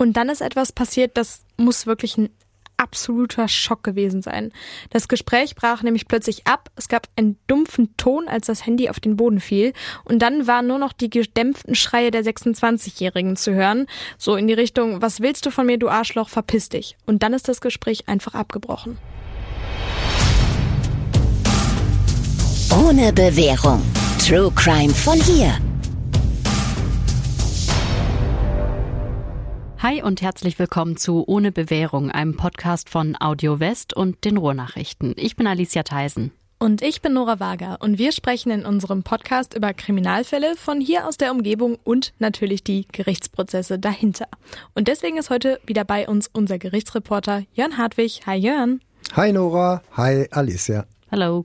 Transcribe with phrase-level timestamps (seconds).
[0.00, 2.30] Und dann ist etwas passiert, das muss wirklich ein
[2.76, 4.52] absoluter Schock gewesen sein.
[4.90, 9.00] Das Gespräch brach nämlich plötzlich ab, es gab einen dumpfen Ton, als das Handy auf
[9.00, 9.72] den Boden fiel,
[10.04, 14.54] und dann waren nur noch die gedämpften Schreie der 26-Jährigen zu hören, so in die
[14.54, 16.96] Richtung, was willst du von mir, du Arschloch, verpiss dich.
[17.04, 18.98] Und dann ist das Gespräch einfach abgebrochen.
[22.70, 23.82] Ohne Bewährung.
[24.24, 25.58] True Crime von hier.
[29.80, 35.14] Hi und herzlich willkommen zu Ohne Bewährung, einem Podcast von Audio West und den Ruhrnachrichten.
[35.16, 36.32] Ich bin Alicia Theisen.
[36.58, 41.06] Und ich bin Nora Wager und wir sprechen in unserem Podcast über Kriminalfälle von hier
[41.06, 44.26] aus der Umgebung und natürlich die Gerichtsprozesse dahinter.
[44.74, 48.22] Und deswegen ist heute wieder bei uns unser Gerichtsreporter Jörn Hartwig.
[48.26, 48.80] Hi Jörn.
[49.14, 49.82] Hi Nora.
[49.96, 50.86] Hi Alicia.
[51.12, 51.44] Hallo.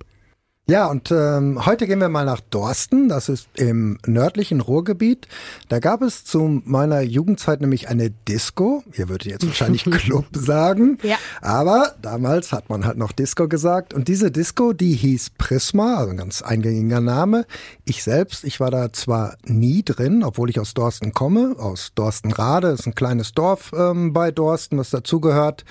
[0.65, 3.09] Ja, und ähm, heute gehen wir mal nach Dorsten.
[3.09, 5.27] Das ist im nördlichen Ruhrgebiet.
[5.67, 8.81] Da gab es zu meiner Jugendzeit nämlich eine Disco.
[8.93, 10.99] Ihr würdet jetzt wahrscheinlich Club sagen.
[11.03, 11.17] Ja.
[11.41, 13.93] Aber damals hat man halt noch Disco gesagt.
[13.93, 17.45] Und diese Disco, die hieß Prisma, also ein ganz eingängiger Name.
[17.83, 22.69] Ich selbst, ich war da zwar nie drin, obwohl ich aus Dorsten komme, aus Dorstenrade.
[22.69, 25.65] Ist ein kleines Dorf ähm, bei Dorsten, was dazugehört.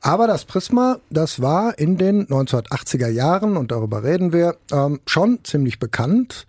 [0.00, 5.40] Aber das Prisma, das war in den 1980er Jahren, und darüber reden wir, ähm, schon
[5.44, 6.46] ziemlich bekannt.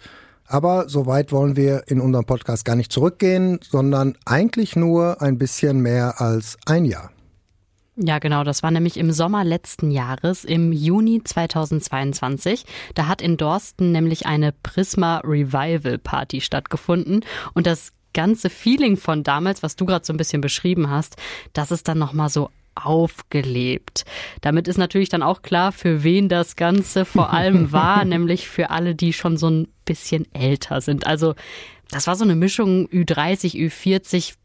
[0.47, 5.37] Aber so weit wollen wir in unserem Podcast gar nicht zurückgehen, sondern eigentlich nur ein
[5.37, 7.11] bisschen mehr als ein Jahr.
[7.99, 8.43] Ja, genau.
[8.43, 12.63] Das war nämlich im Sommer letzten Jahres, im Juni 2022.
[12.93, 17.25] Da hat in Dorsten nämlich eine Prisma Revival Party stattgefunden.
[17.55, 21.15] Und das ganze Feeling von damals, was du gerade so ein bisschen beschrieben hast,
[21.53, 22.51] das ist dann nochmal so
[22.85, 24.05] aufgelebt.
[24.41, 28.69] Damit ist natürlich dann auch klar, für wen das Ganze vor allem war, nämlich für
[28.69, 31.07] alle, die schon so ein bisschen älter sind.
[31.07, 31.35] Also
[31.89, 34.35] das war so eine Mischung Ü30, Ü40,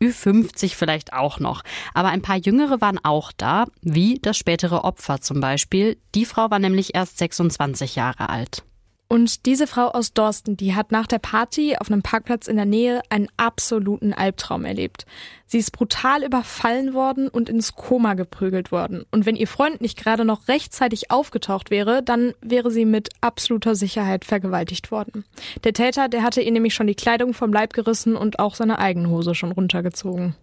[0.00, 1.62] Ü50 vielleicht auch noch.
[1.94, 5.96] Aber ein paar Jüngere waren auch da, wie das spätere Opfer zum Beispiel.
[6.14, 8.64] Die Frau war nämlich erst 26 Jahre alt.
[9.10, 12.66] Und diese Frau aus Dorsten, die hat nach der Party auf einem Parkplatz in der
[12.66, 15.06] Nähe einen absoluten Albtraum erlebt.
[15.46, 19.06] Sie ist brutal überfallen worden und ins Koma geprügelt worden.
[19.10, 23.74] Und wenn ihr Freund nicht gerade noch rechtzeitig aufgetaucht wäre, dann wäre sie mit absoluter
[23.74, 25.24] Sicherheit vergewaltigt worden.
[25.64, 28.78] Der Täter, der hatte ihr nämlich schon die Kleidung vom Leib gerissen und auch seine
[28.78, 30.36] eigene Hose schon runtergezogen.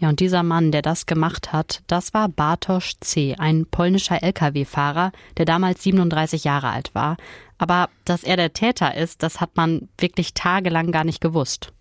[0.00, 5.10] Ja, und dieser Mann, der das gemacht hat, das war Bartosz C., ein polnischer Lkw-Fahrer,
[5.36, 7.16] der damals 37 Jahre alt war.
[7.58, 11.72] Aber dass er der Täter ist, das hat man wirklich tagelang gar nicht gewusst.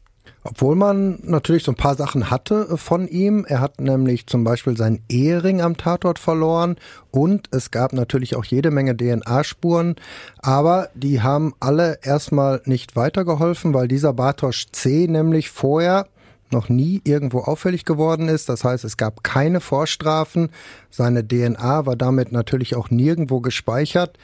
[0.44, 3.46] Obwohl man natürlich so ein paar Sachen hatte von ihm.
[3.48, 6.78] Er hat nämlich zum Beispiel seinen Ehering am Tatort verloren
[7.12, 9.96] und es gab natürlich auch jede Menge DNA-Spuren.
[10.40, 15.08] Aber die haben alle erstmal nicht weitergeholfen, weil dieser Bartosz C.
[15.08, 16.08] nämlich vorher
[16.52, 18.50] noch nie irgendwo auffällig geworden ist.
[18.50, 20.50] Das heißt, es gab keine Vorstrafen.
[20.90, 24.18] Seine DNA war damit natürlich auch nirgendwo gespeichert.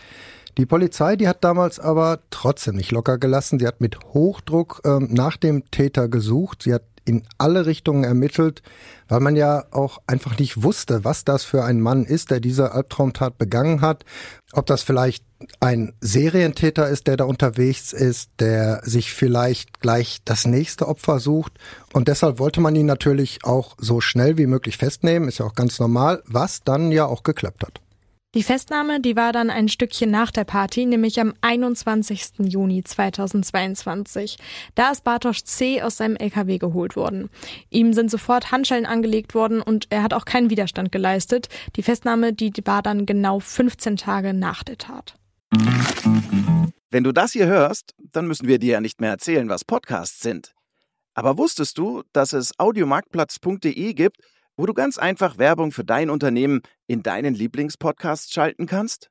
[0.58, 3.60] Die Polizei, die hat damals aber trotzdem nicht locker gelassen.
[3.60, 6.64] Sie hat mit Hochdruck ähm, nach dem Täter gesucht.
[6.64, 8.62] Sie hat in alle Richtungen ermittelt,
[9.08, 12.72] weil man ja auch einfach nicht wusste, was das für ein Mann ist, der diese
[12.72, 14.06] Albtraumtat begangen hat.
[14.54, 15.26] Ob das vielleicht
[15.60, 21.54] ein Serientäter ist, der da unterwegs ist, der sich vielleicht gleich das nächste Opfer sucht.
[21.92, 25.56] Und deshalb wollte man ihn natürlich auch so schnell wie möglich festnehmen, ist ja auch
[25.56, 27.83] ganz normal, was dann ja auch geklappt hat.
[28.36, 32.40] Die Festnahme, die war dann ein Stückchen nach der Party, nämlich am 21.
[32.40, 34.38] Juni 2022.
[34.74, 35.84] Da ist Bartosz C.
[35.84, 37.30] aus seinem LKW geholt worden.
[37.70, 41.48] Ihm sind sofort Handschellen angelegt worden und er hat auch keinen Widerstand geleistet.
[41.76, 45.14] Die Festnahme, die war dann genau 15 Tage nach der Tat.
[46.90, 50.22] Wenn du das hier hörst, dann müssen wir dir ja nicht mehr erzählen, was Podcasts
[50.22, 50.54] sind.
[51.14, 54.18] Aber wusstest du, dass es audiomarktplatz.de gibt,
[54.58, 59.10] wo du ganz einfach Werbung für dein Unternehmen in deinen Lieblingspodcasts schalten kannst?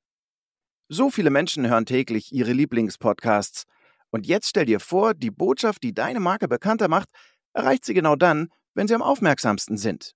[0.88, 3.64] So viele Menschen hören täglich ihre Lieblingspodcasts.
[4.10, 7.08] Und jetzt stell dir vor, die Botschaft, die deine Marke bekannter macht,
[7.54, 10.12] erreicht sie genau dann, wenn sie am aufmerksamsten sind.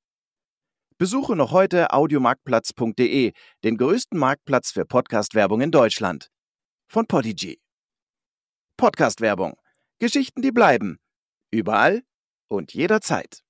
[0.99, 3.33] Besuche noch heute audiomarktplatz.de,
[3.65, 6.31] den größten Marktplatz für Podcast-Werbung in Deutschland.
[6.89, 7.61] Von Podigy.
[8.77, 9.55] Podcast-Werbung.
[9.99, 10.99] Geschichten, die bleiben.
[11.51, 12.03] Überall
[12.49, 13.43] und jederzeit.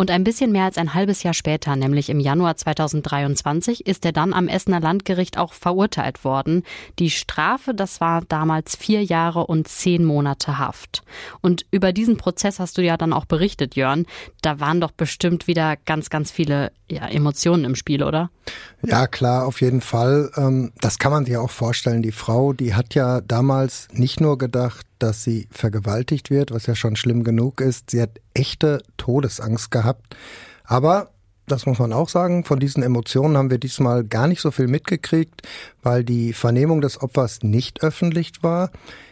[0.00, 4.12] Und ein bisschen mehr als ein halbes Jahr später, nämlich im Januar 2023, ist er
[4.12, 6.62] dann am Essener Landgericht auch verurteilt worden.
[7.00, 11.02] Die Strafe, das war damals vier Jahre und zehn Monate Haft.
[11.40, 14.06] Und über diesen Prozess hast du ja dann auch berichtet, Jörn.
[14.40, 18.30] Da waren doch bestimmt wieder ganz, ganz viele ja, Emotionen im Spiel, oder?
[18.86, 20.30] Ja, klar, auf jeden Fall.
[20.36, 22.02] Ähm, das kann man sich auch vorstellen.
[22.02, 26.74] Die Frau, die hat ja damals nicht nur gedacht, dass sie vergewaltigt wird, was ja
[26.74, 27.90] schon schlimm genug ist.
[27.90, 30.16] Sie hat echte Todesangst gehabt.
[30.64, 31.10] Aber
[31.46, 32.44] das muss man auch sagen.
[32.44, 35.42] Von diesen Emotionen haben wir diesmal gar nicht so viel mitgekriegt,
[35.82, 38.70] weil die Vernehmung des Opfers nicht öffentlich war.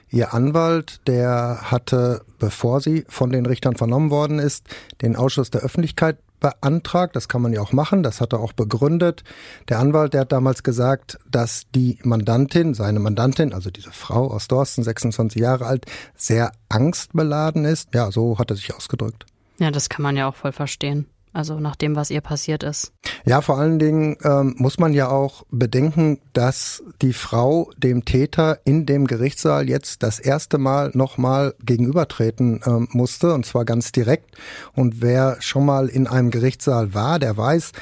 [0.09, 4.69] Ihr Anwalt, der hatte, bevor sie von den Richtern vernommen worden ist,
[5.03, 7.17] den Ausschuss der Öffentlichkeit beantragt.
[7.17, 8.03] Das kann man ja auch machen.
[8.03, 9.25] Das hat er auch begründet.
[9.69, 14.47] Der Anwalt, der hat damals gesagt, dass die Mandantin, seine Mandantin, also diese Frau aus
[14.47, 17.95] Dorsten, 26 Jahre alt, sehr angstbeladen ist.
[17.95, 19.27] Ja, so hat er sich ausgedrückt.
[19.59, 21.07] Ja, das kann man ja auch voll verstehen.
[21.37, 22.95] Also nach dem, was ihr passiert ist.
[23.27, 28.61] Ja, vor allen Dingen ähm, muss man ja auch bedenken, dass die Frau dem Täter
[28.65, 34.35] in dem Gerichtssaal jetzt das erste Mal nochmal gegenübertreten ähm, musste, und zwar ganz direkt.
[34.73, 37.73] Und wer schon mal in einem Gerichtssaal war, der weiß,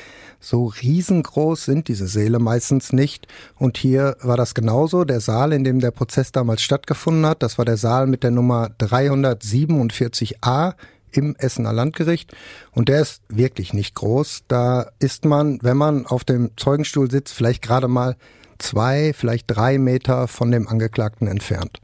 [0.41, 3.29] so riesengroß sind diese Säle meistens nicht.
[3.57, 5.05] Und hier war das genauso.
[5.05, 8.33] Der Saal, in dem der Prozess damals stattgefunden hat, das war der Saal mit der
[8.33, 10.75] Nummer 347a
[11.15, 12.35] im Essener Landgericht.
[12.73, 14.45] Und der ist wirklich nicht groß.
[14.49, 18.17] Da ist man, wenn man auf dem Zeugenstuhl sitzt, vielleicht gerade mal
[18.59, 21.81] zwei, vielleicht drei Meter von dem Angeklagten entfernt.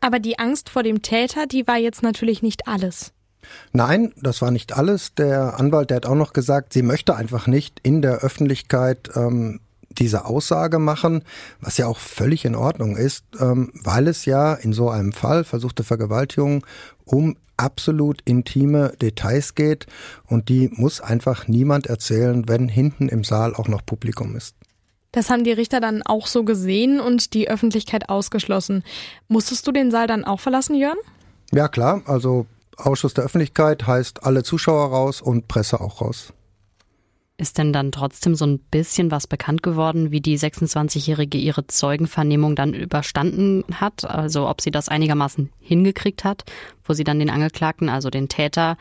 [0.00, 3.12] Aber die Angst vor dem Täter, die war jetzt natürlich nicht alles.
[3.72, 5.14] Nein, das war nicht alles.
[5.14, 9.60] Der Anwalt, der hat auch noch gesagt, sie möchte einfach nicht in der Öffentlichkeit ähm,
[9.90, 11.24] diese Aussage machen,
[11.60, 15.44] was ja auch völlig in Ordnung ist, ähm, weil es ja in so einem Fall
[15.44, 16.64] versuchte Vergewaltigung
[17.04, 19.86] um absolut intime Details geht
[20.26, 24.56] und die muss einfach niemand erzählen, wenn hinten im Saal auch noch Publikum ist.
[25.12, 28.84] Das haben die Richter dann auch so gesehen und die Öffentlichkeit ausgeschlossen.
[29.26, 30.98] Musstest du den Saal dann auch verlassen, Jörn?
[31.52, 32.02] Ja, klar.
[32.06, 32.46] Also
[32.76, 36.32] Ausschuss der Öffentlichkeit heißt alle Zuschauer raus und Presse auch raus.
[37.40, 42.56] Ist denn dann trotzdem so ein bisschen was bekannt geworden, wie die 26-Jährige ihre Zeugenvernehmung
[42.56, 44.04] dann überstanden hat?
[44.04, 46.42] Also ob sie das einigermaßen hingekriegt hat,
[46.84, 48.76] wo sie dann den Angeklagten, also den Täter,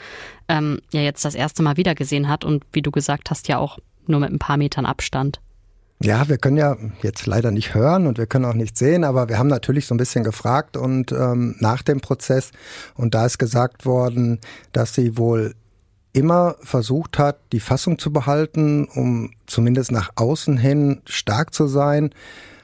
[0.47, 3.77] ähm, ja jetzt das erste Mal wiedergesehen hat und wie du gesagt hast, ja auch
[4.07, 5.39] nur mit ein paar Metern Abstand.
[6.01, 9.29] Ja, wir können ja jetzt leider nicht hören und wir können auch nicht sehen, aber
[9.29, 12.51] wir haben natürlich so ein bisschen gefragt und ähm, nach dem Prozess
[12.95, 14.39] und da ist gesagt worden,
[14.71, 15.53] dass sie wohl
[16.17, 22.09] immer versucht hat, die Fassung zu behalten, um zumindest nach außen hin stark zu sein.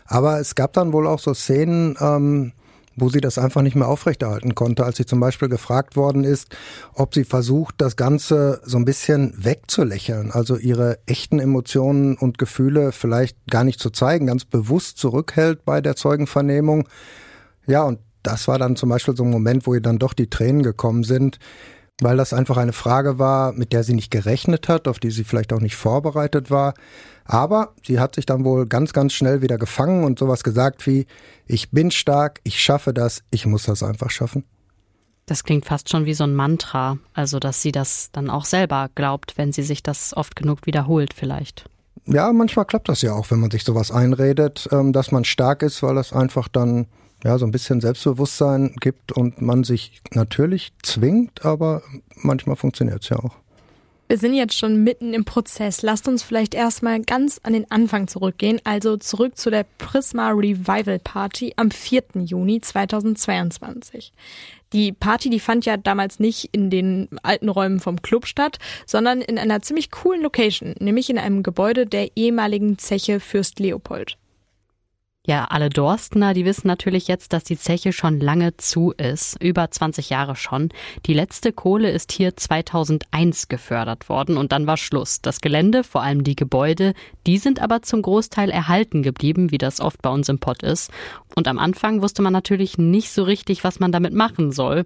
[0.07, 2.53] Aber es gab dann wohl auch so Szenen, ähm,
[2.95, 6.55] wo sie das einfach nicht mehr aufrechterhalten konnte, als sie zum Beispiel gefragt worden ist,
[6.95, 12.91] ob sie versucht, das Ganze so ein bisschen wegzulächeln, also ihre echten Emotionen und Gefühle
[12.91, 16.87] vielleicht gar nicht zu zeigen, ganz bewusst zurückhält bei der Zeugenvernehmung.
[17.67, 20.29] Ja, und das war dann zum Beispiel so ein Moment, wo ihr dann doch die
[20.29, 21.39] Tränen gekommen sind,
[22.01, 25.23] weil das einfach eine Frage war, mit der sie nicht gerechnet hat, auf die sie
[25.23, 26.73] vielleicht auch nicht vorbereitet war.
[27.25, 31.05] Aber sie hat sich dann wohl ganz, ganz schnell wieder gefangen und sowas gesagt wie,
[31.45, 34.43] ich bin stark, ich schaffe das, ich muss das einfach schaffen.
[35.25, 38.89] Das klingt fast schon wie so ein Mantra, also dass sie das dann auch selber
[38.93, 41.69] glaubt, wenn sie sich das oft genug wiederholt vielleicht.
[42.05, 45.61] Ja, manchmal klappt das ja auch, wenn man sich sowas einredet, ähm, dass man stark
[45.61, 46.87] ist, weil das einfach dann
[47.23, 51.81] ja, so ein bisschen Selbstbewusstsein gibt und man sich natürlich zwingt, aber
[52.15, 53.35] manchmal funktioniert es ja auch.
[54.09, 55.81] Wir sind jetzt schon mitten im Prozess.
[55.81, 60.99] Lasst uns vielleicht erstmal ganz an den Anfang zurückgehen, also zurück zu der Prisma Revival
[60.99, 62.03] Party am 4.
[62.25, 64.11] Juni 2022.
[64.73, 69.21] Die Party, die fand ja damals nicht in den alten Räumen vom Club statt, sondern
[69.21, 74.17] in einer ziemlich coolen Location, nämlich in einem Gebäude der ehemaligen Zeche Fürst Leopold.
[75.25, 79.71] Ja, alle Dorstener, die wissen natürlich jetzt, dass die Zeche schon lange zu ist, über
[79.71, 80.67] 20 Jahre schon.
[81.05, 85.21] Die letzte Kohle ist hier 2001 gefördert worden und dann war Schluss.
[85.21, 86.93] Das Gelände, vor allem die Gebäude,
[87.25, 90.91] die sind aber zum Großteil erhalten geblieben, wie das oft bei uns im Pott ist.
[91.37, 94.85] Und am Anfang wusste man natürlich nicht so richtig, was man damit machen soll.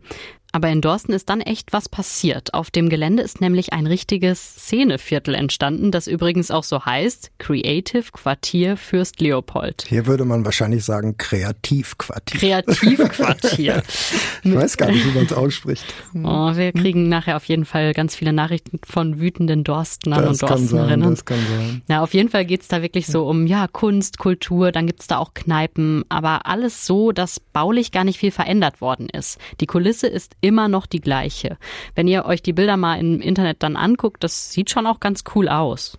[0.54, 2.54] Aber in Dorsten ist dann echt was passiert.
[2.54, 8.06] Auf dem Gelände ist nämlich ein richtiges Szeneviertel entstanden, das übrigens auch so heißt, Creative
[8.12, 9.86] Quartier Fürst Leopold.
[9.88, 12.40] Hier würde man wahrscheinlich sagen Kreativquartier.
[12.40, 13.84] Kreativquartier.
[14.44, 15.84] ich weiß gar nicht, wie man es ausspricht.
[16.16, 20.50] Oh, wir kriegen nachher auf jeden Fall ganz viele Nachrichten von wütenden Dorstenern das und
[20.50, 21.02] Dorstenerinnen.
[21.02, 21.82] Sein, das kann sein.
[21.90, 25.18] Ja, auf jeden Fall geht's da wirklich so um ja Kunst, Kultur, dann gibt's da
[25.18, 29.38] auch Kneipen, aber alles so, dass baulich gar nicht viel verändert worden ist.
[29.60, 31.58] Die Kulisse ist immer noch die gleiche.
[31.96, 35.24] Wenn ihr euch die Bilder mal im Internet dann anguckt, das sieht schon auch ganz
[35.36, 35.98] cool aus.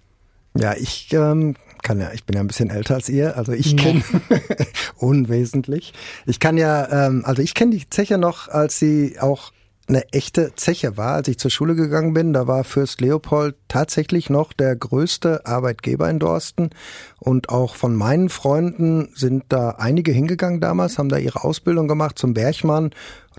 [0.57, 3.77] Ja, ich ähm, kann ja, ich bin ja ein bisschen älter als ihr, also ich
[3.77, 4.03] kenne
[4.97, 5.93] unwesentlich.
[6.27, 9.53] Ich kann ja, ähm, also ich kenne die Zeche noch, als sie auch
[9.89, 11.15] eine echte Zeche war.
[11.15, 16.09] Als ich zur Schule gegangen bin, da war Fürst Leopold tatsächlich noch der größte Arbeitgeber
[16.11, 16.71] in Dorsten.
[17.19, 22.19] Und auch von meinen Freunden sind da einige hingegangen damals, haben da ihre Ausbildung gemacht
[22.19, 22.91] zum Bergmann,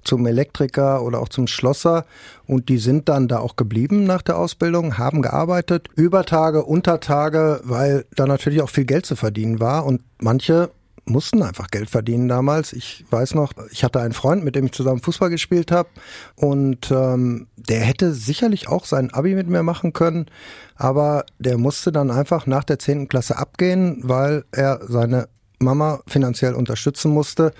[0.04, 2.06] zum Elektriker oder auch zum Schlosser.
[2.48, 8.06] Und die sind dann da auch geblieben nach der Ausbildung, haben gearbeitet, Übertage, Untertage, weil
[8.16, 9.86] da natürlich auch viel Geld zu verdienen war.
[9.86, 10.72] Und manche
[11.10, 12.74] mussten einfach Geld verdienen damals.
[12.74, 15.90] Ich weiß noch, ich hatte einen Freund, mit dem ich zusammen Fußball gespielt habe
[16.36, 20.28] und ähm, der hätte sicherlich auch sein Abi mit mir machen können,
[20.76, 25.28] aber der musste dann einfach nach der zehnten Klasse abgehen, weil er seine
[25.60, 27.54] Mama finanziell unterstützen musste,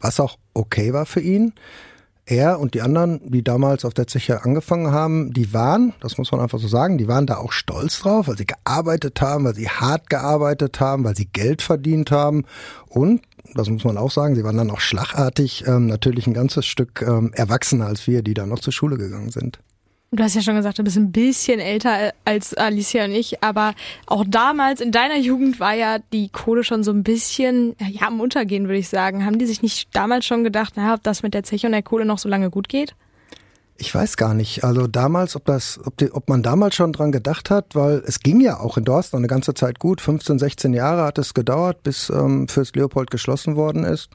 [0.00, 1.52] was auch okay war für ihn
[2.26, 6.32] er und die anderen, die damals auf der Zeche angefangen haben, die waren, das muss
[6.32, 9.54] man einfach so sagen, die waren da auch stolz drauf, weil sie gearbeitet haben, weil
[9.54, 12.44] sie hart gearbeitet haben, weil sie Geld verdient haben
[12.88, 13.22] und
[13.54, 17.02] das muss man auch sagen, sie waren dann auch schlagartig ähm, natürlich ein ganzes Stück
[17.02, 19.60] ähm, erwachsener als wir, die da noch zur Schule gegangen sind.
[20.16, 23.74] Du hast ja schon gesagt, du bist ein bisschen älter als Alicia und ich, aber
[24.06, 28.20] auch damals in deiner Jugend war ja die Kohle schon so ein bisschen ja, am
[28.20, 29.24] Untergehen, würde ich sagen.
[29.24, 31.82] Haben die sich nicht damals schon gedacht, naja, ob das mit der Zeche und der
[31.82, 32.94] Kohle noch so lange gut geht?
[33.76, 34.62] Ich weiß gar nicht.
[34.62, 38.20] Also damals, ob das, ob, die, ob man damals schon dran gedacht hat, weil es
[38.20, 40.00] ging ja auch in Dorsten eine ganze Zeit gut.
[40.00, 44.10] 15, 16 Jahre hat es gedauert, bis ähm, Fürst Leopold geschlossen worden ist.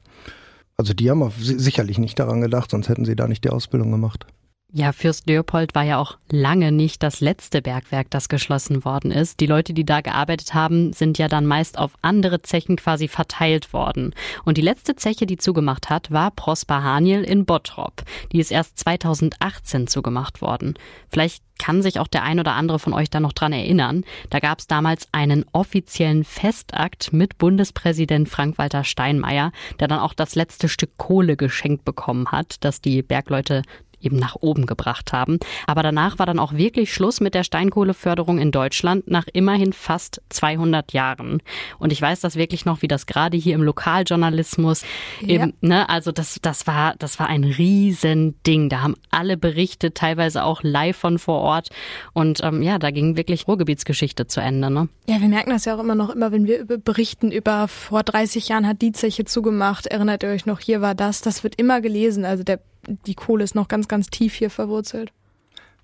[0.78, 4.26] Also die haben sicherlich nicht daran gedacht, sonst hätten sie da nicht die Ausbildung gemacht.
[4.72, 9.40] Ja, Fürst Leopold war ja auch lange nicht das letzte Bergwerk, das geschlossen worden ist.
[9.40, 13.74] Die Leute, die da gearbeitet haben, sind ja dann meist auf andere Zechen quasi verteilt
[13.74, 14.14] worden.
[14.46, 18.04] Und die letzte Zeche, die zugemacht hat, war Prosper Haniel in Bottrop.
[18.32, 20.76] Die ist erst 2018 zugemacht worden.
[21.10, 24.06] Vielleicht kann sich auch der ein oder andere von euch da noch dran erinnern.
[24.30, 30.36] Da gab es damals einen offiziellen Festakt mit Bundespräsident Frank-Walter Steinmeier, der dann auch das
[30.36, 33.64] letzte Stück Kohle geschenkt bekommen hat, das die Bergleute
[34.02, 35.40] eben nach oben gebracht haben.
[35.68, 40.22] Aber danach war dann auch wirklich Schluss mit der Steinkohleförderung in Deutschland nach immerhin fast
[40.30, 41.42] 200 Jahren.
[41.78, 44.84] Und ich weiß das wirklich noch, wie das gerade hier im Lokaljournalismus
[45.22, 45.28] ja.
[45.28, 48.70] eben, ne, also das, das war, das war ein Riesending.
[48.70, 51.70] Da haben alle berichtet, teilweise auch live von vor Ort.
[52.14, 54.70] Und ähm, ja, da ging wirklich Ruhrgebietsgeschichte zu Ende.
[54.70, 54.90] Ne?
[55.08, 58.50] Ja, wir merken das ja auch immer noch, immer wenn wir berichten über vor 30
[58.50, 59.88] Jahren hat die Zeche zugemacht.
[59.88, 61.22] Erinnert ihr euch noch, hier war das.
[61.22, 62.26] Das wird immer gelesen.
[62.26, 62.60] Also der
[63.06, 65.12] die Kohle ist noch ganz, ganz tief hier verwurzelt.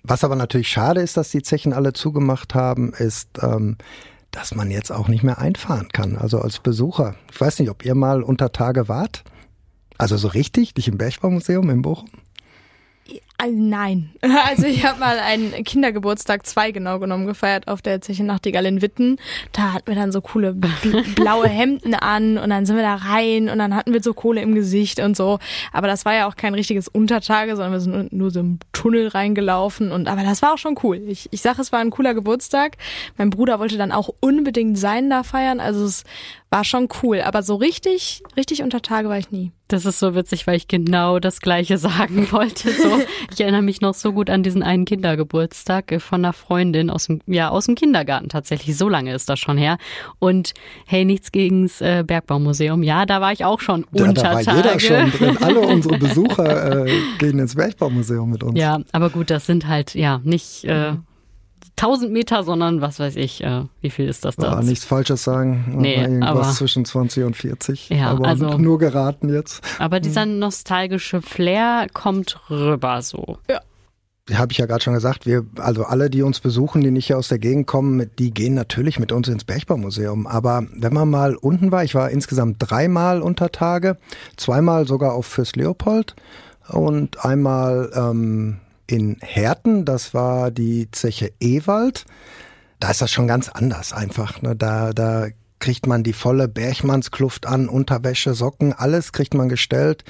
[0.02, 3.76] Was aber natürlich schade ist, dass die Zechen alle zugemacht haben, ist, ähm,
[4.30, 6.16] dass man jetzt auch nicht mehr einfahren kann.
[6.16, 7.16] Also als Besucher.
[7.32, 9.24] Ich weiß nicht, ob ihr mal unter Tage wart.
[9.98, 12.10] Also so richtig, nicht im Bergbaumuseum in Bochum?
[13.44, 14.10] Nein.
[14.46, 18.80] Also ich habe mal einen Kindergeburtstag, zwei genau genommen, gefeiert auf der Zeche Nachtigall in
[18.80, 19.18] Witten.
[19.52, 20.54] Da hatten wir dann so coole
[21.14, 24.40] blaue Hemden an und dann sind wir da rein und dann hatten wir so Kohle
[24.40, 25.38] im Gesicht und so.
[25.72, 29.08] Aber das war ja auch kein richtiges Untertage, sondern wir sind nur so im Tunnel
[29.08, 31.02] reingelaufen und aber das war auch schon cool.
[31.08, 32.76] Ich, ich sage, es war ein cooler Geburtstag.
[33.16, 35.60] Mein Bruder wollte dann auch unbedingt seinen da feiern.
[35.60, 36.04] Also es
[36.50, 37.20] war schon cool.
[37.20, 39.52] Aber so richtig, richtig unter Tage war ich nie.
[39.68, 42.70] Das ist so witzig, weil ich genau das Gleiche sagen wollte.
[42.70, 43.00] So,
[43.32, 47.06] ich erinnere mich noch so gut an diesen einen Kindergeburtstag äh, von einer Freundin aus
[47.06, 48.76] dem, ja, aus dem Kindergarten tatsächlich.
[48.76, 49.78] So lange ist das schon her.
[50.18, 50.54] Und
[50.86, 52.82] hey, nichts gegens äh, Bergbaumuseum.
[52.82, 54.56] Ja, da war ich auch schon ja, unter da war Tage.
[54.56, 54.80] jeder
[55.10, 55.38] schon drin.
[55.42, 58.58] Alle unsere Besucher äh, gehen ins Bergbaumuseum mit uns.
[58.58, 60.92] Ja, aber gut, das sind halt, ja, nicht, äh,
[61.78, 64.52] 1000 Meter, sondern was weiß ich, äh, wie viel ist das da?
[64.52, 65.74] Ja, nichts Falsches sagen.
[65.76, 67.90] Nee, irgendwas aber, zwischen 20 und 40.
[67.90, 69.62] Ja, aber also, nur geraten jetzt.
[69.78, 70.38] Aber dieser hm.
[70.38, 73.38] nostalgische Flair kommt rüber so.
[73.50, 73.60] Ja.
[74.34, 77.16] Habe ich ja gerade schon gesagt, wir, also alle, die uns besuchen, die nicht hier
[77.16, 80.26] aus der Gegend kommen, die gehen natürlich mit uns ins Bergbaumuseum.
[80.26, 83.98] Aber wenn man mal unten war, ich war insgesamt dreimal unter Tage,
[84.36, 86.16] zweimal sogar auf Fürst Leopold
[86.68, 92.04] und einmal ähm, in Herten, das war die Zeche Ewald.
[92.80, 94.42] Da ist das schon ganz anders einfach.
[94.42, 94.54] Ne?
[94.54, 95.28] Da, da
[95.58, 100.04] kriegt man die volle Bergmannskluft an, Unterwäsche, Socken, alles kriegt man gestellt.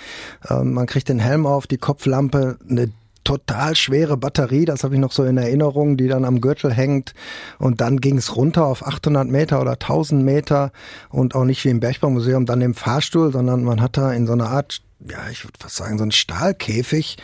[0.49, 2.91] Ähm, man kriegt den Helm auf, die Kopflampe, eine
[3.27, 7.13] total schwere Batterie, das habe ich noch so in Erinnerung, die dann am Gürtel hängt.
[7.59, 10.71] Und dann ging es runter auf 800 Meter oder 1000 Meter
[11.09, 14.33] und auch nicht wie im Bergbaumuseum dann im Fahrstuhl, sondern man hat da in so
[14.33, 17.17] einer Art, ja, ich würde fast sagen, so einen Stahlkäfig,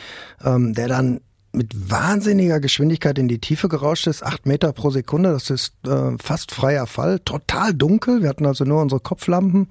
[0.44, 1.20] ähm, der dann
[1.52, 5.32] mit wahnsinniger Geschwindigkeit in die Tiefe gerauscht ist, acht Meter pro Sekunde.
[5.32, 8.22] Das ist äh, fast freier Fall, total dunkel.
[8.22, 9.68] Wir hatten also nur unsere Kopflampen.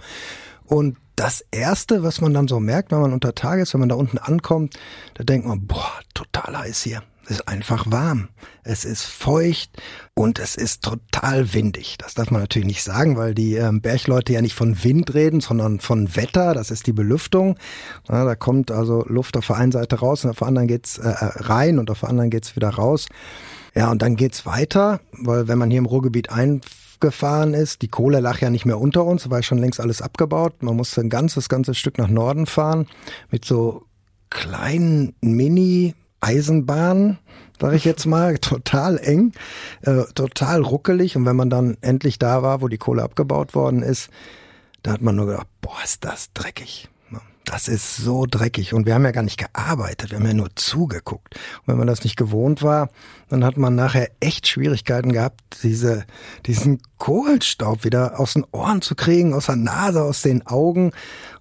[0.65, 3.89] Und das Erste, was man dann so merkt, wenn man unter Tage ist, wenn man
[3.89, 4.79] da unten ankommt,
[5.15, 7.03] da denkt man, boah, total heiß hier.
[7.25, 8.29] Es ist einfach warm.
[8.63, 9.71] Es ist feucht
[10.15, 11.97] und es ist total windig.
[11.97, 15.39] Das darf man natürlich nicht sagen, weil die ähm, Bergleute ja nicht von Wind reden,
[15.39, 16.53] sondern von Wetter.
[16.53, 17.57] Das ist die Belüftung.
[18.09, 20.97] Ja, da kommt also Luft auf der einen Seite raus und auf der anderen geht's
[20.97, 23.07] äh, rein und auf der anderen geht's wieder raus.
[23.75, 28.19] Ja, und dann geht's weiter, weil wenn man hier im Ruhrgebiet eingefahren ist, die Kohle
[28.19, 30.61] lag ja nicht mehr unter uns, war schon längst alles abgebaut.
[30.63, 32.87] Man musste ein ganzes, ganzes Stück nach Norden fahren
[33.29, 33.85] mit so
[34.29, 37.19] kleinen Mini Eisenbahn,
[37.59, 39.33] sage ich jetzt mal, total eng,
[39.81, 41.17] äh, total ruckelig.
[41.17, 44.09] Und wenn man dann endlich da war, wo die Kohle abgebaut worden ist,
[44.83, 46.87] da hat man nur gedacht, boah, ist das dreckig.
[47.45, 48.73] Das ist so dreckig.
[48.73, 51.35] Und wir haben ja gar nicht gearbeitet, wir haben ja nur zugeguckt.
[51.35, 52.89] Und wenn man das nicht gewohnt war,
[53.29, 56.05] dann hat man nachher echt Schwierigkeiten gehabt, diese,
[56.45, 60.91] diesen Kohlenstaub wieder aus den Ohren zu kriegen, aus der Nase, aus den Augen,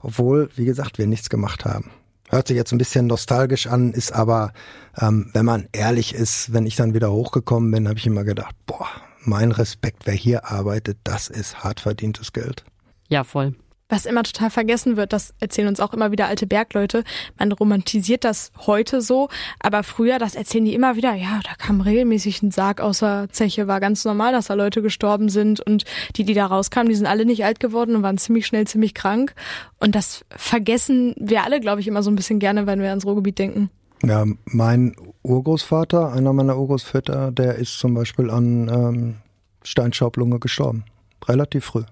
[0.00, 1.90] obwohl, wie gesagt, wir nichts gemacht haben.
[2.30, 4.52] Hört sich jetzt ein bisschen nostalgisch an, ist aber,
[5.00, 8.54] ähm, wenn man ehrlich ist, wenn ich dann wieder hochgekommen bin, habe ich immer gedacht,
[8.66, 8.88] boah,
[9.24, 12.64] mein Respekt, wer hier arbeitet, das ist hart verdientes Geld.
[13.08, 13.56] Ja, voll.
[13.90, 17.04] Was immer total vergessen wird, das erzählen uns auch immer wieder alte Bergleute.
[17.38, 19.28] Man romantisiert das heute so,
[19.58, 23.28] aber früher, das erzählen die immer wieder, ja, da kam regelmäßig ein Sarg aus der
[23.30, 25.84] Zeche, war ganz normal, dass da Leute gestorben sind und
[26.16, 28.94] die, die da rauskamen, die sind alle nicht alt geworden und waren ziemlich schnell ziemlich
[28.94, 29.34] krank.
[29.80, 33.04] Und das vergessen wir alle, glaube ich, immer so ein bisschen gerne, wenn wir ans
[33.04, 33.70] Ruhrgebiet denken.
[34.02, 39.14] Ja, mein Urgroßvater, einer meiner Urgroßväter, der ist zum Beispiel an ähm,
[39.62, 40.84] Steinschaublunge gestorben.
[41.26, 41.82] Relativ früh.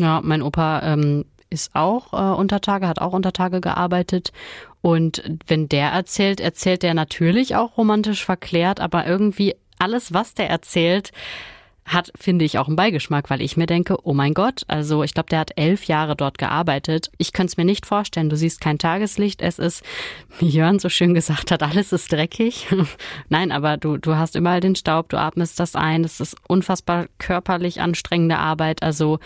[0.00, 4.32] Ja, mein Opa ähm, ist auch äh, unter Tage, hat auch unter Tage gearbeitet.
[4.80, 10.48] Und wenn der erzählt, erzählt der natürlich auch romantisch verklärt, aber irgendwie alles, was der
[10.48, 11.12] erzählt,
[11.84, 15.14] hat, finde ich, auch einen Beigeschmack, weil ich mir denke, oh mein Gott, also ich
[15.14, 17.10] glaube, der hat elf Jahre dort gearbeitet.
[17.18, 18.30] Ich könnte es mir nicht vorstellen.
[18.30, 19.42] Du siehst kein Tageslicht.
[19.42, 19.82] Es ist,
[20.38, 22.68] wie Jörn so schön gesagt hat, alles ist dreckig.
[23.28, 26.04] Nein, aber du, du hast überall den Staub, du atmest das ein.
[26.04, 28.82] Es ist unfassbar körperlich anstrengende Arbeit.
[28.82, 29.18] Also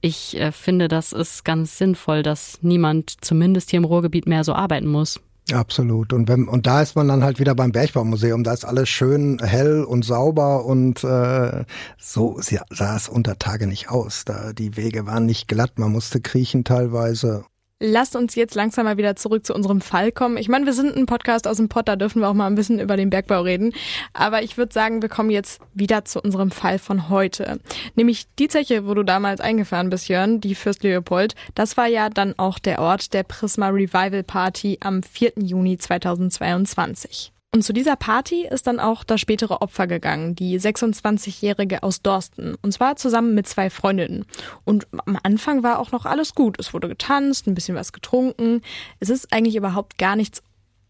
[0.00, 4.54] ich äh, finde, das ist ganz sinnvoll, dass niemand zumindest hier im Ruhrgebiet mehr so
[4.54, 5.20] arbeiten muss.
[5.52, 6.12] Absolut.
[6.12, 8.44] Und wenn, und da ist man dann halt wieder beim Bergbaumuseum.
[8.44, 11.64] Da ist alles schön hell und sauber und äh,
[11.98, 14.24] so sah es unter Tage nicht aus.
[14.24, 17.44] Da die Wege waren nicht glatt, man musste kriechen teilweise.
[17.82, 20.36] Lasst uns jetzt langsam mal wieder zurück zu unserem Fall kommen.
[20.36, 22.54] Ich meine, wir sind ein Podcast aus dem Pott, da dürfen wir auch mal ein
[22.54, 23.72] bisschen über den Bergbau reden.
[24.12, 27.58] Aber ich würde sagen, wir kommen jetzt wieder zu unserem Fall von heute.
[27.94, 31.34] Nämlich die Zeche, wo du damals eingefahren bist, Jörn, die Fürst Leopold.
[31.54, 35.32] Das war ja dann auch der Ort der Prisma Revival Party am 4.
[35.38, 37.32] Juni 2022.
[37.52, 42.54] Und zu dieser Party ist dann auch das spätere Opfer gegangen, die 26-Jährige aus Dorsten.
[42.62, 44.24] Und zwar zusammen mit zwei Freundinnen.
[44.64, 46.60] Und am Anfang war auch noch alles gut.
[46.60, 48.62] Es wurde getanzt, ein bisschen was getrunken.
[49.00, 50.44] Es ist eigentlich überhaupt gar nichts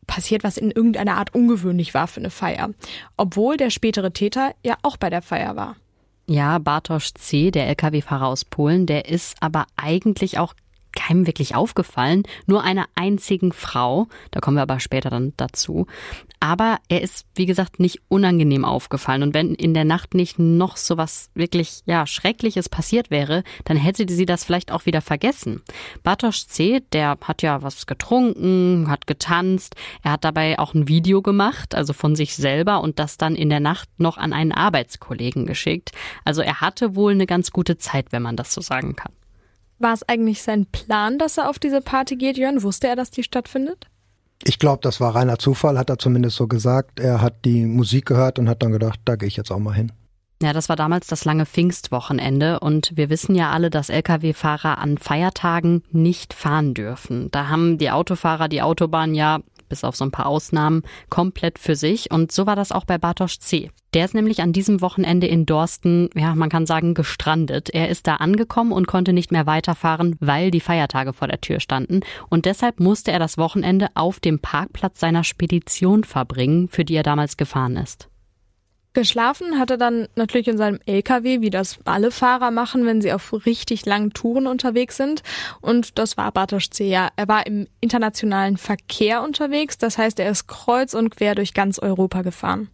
[0.06, 2.70] passiert, was in irgendeiner Art ungewöhnlich war für eine Feier.
[3.16, 5.76] Obwohl der spätere Täter ja auch bei der Feier war.
[6.26, 10.52] Ja, Bartosz C., der Lkw-Fahrer aus Polen, der ist aber eigentlich auch
[10.92, 15.86] keinem wirklich aufgefallen, nur einer einzigen Frau, da kommen wir aber später dann dazu.
[16.40, 19.22] Aber er ist, wie gesagt, nicht unangenehm aufgefallen.
[19.22, 23.76] Und wenn in der Nacht nicht noch so was wirklich, ja, Schreckliches passiert wäre, dann
[23.76, 25.62] hätte sie das vielleicht auch wieder vergessen.
[26.02, 31.20] Bartosz C., der hat ja was getrunken, hat getanzt, er hat dabei auch ein Video
[31.20, 35.44] gemacht, also von sich selber und das dann in der Nacht noch an einen Arbeitskollegen
[35.44, 35.92] geschickt.
[36.24, 39.12] Also er hatte wohl eine ganz gute Zeit, wenn man das so sagen kann.
[39.80, 42.62] War es eigentlich sein Plan, dass er auf diese Party geht, Jörn?
[42.62, 43.86] Wusste er, dass die stattfindet?
[44.44, 47.00] Ich glaube, das war reiner Zufall, hat er zumindest so gesagt.
[47.00, 49.74] Er hat die Musik gehört und hat dann gedacht, da gehe ich jetzt auch mal
[49.74, 49.90] hin.
[50.42, 54.96] Ja, das war damals das lange Pfingstwochenende und wir wissen ja alle, dass Lkw-Fahrer an
[54.96, 57.30] Feiertagen nicht fahren dürfen.
[57.30, 61.74] Da haben die Autofahrer die Autobahn ja bis auf so ein paar Ausnahmen, komplett für
[61.74, 62.10] sich.
[62.10, 63.70] Und so war das auch bei Bartosz C.
[63.94, 67.70] Der ist nämlich an diesem Wochenende in Dorsten, ja, man kann sagen, gestrandet.
[67.70, 71.58] Er ist da angekommen und konnte nicht mehr weiterfahren, weil die Feiertage vor der Tür
[71.58, 72.00] standen.
[72.28, 77.02] Und deshalb musste er das Wochenende auf dem Parkplatz seiner Spedition verbringen, für die er
[77.02, 78.10] damals gefahren ist.
[78.92, 83.12] Geschlafen hat er dann natürlich in seinem LKW, wie das alle Fahrer machen, wenn sie
[83.12, 85.22] auf richtig langen Touren unterwegs sind.
[85.60, 86.88] Und das war Bartosz C.
[86.88, 89.78] Ja, er war im internationalen Verkehr unterwegs.
[89.78, 92.68] Das heißt, er ist kreuz und quer durch ganz Europa gefahren.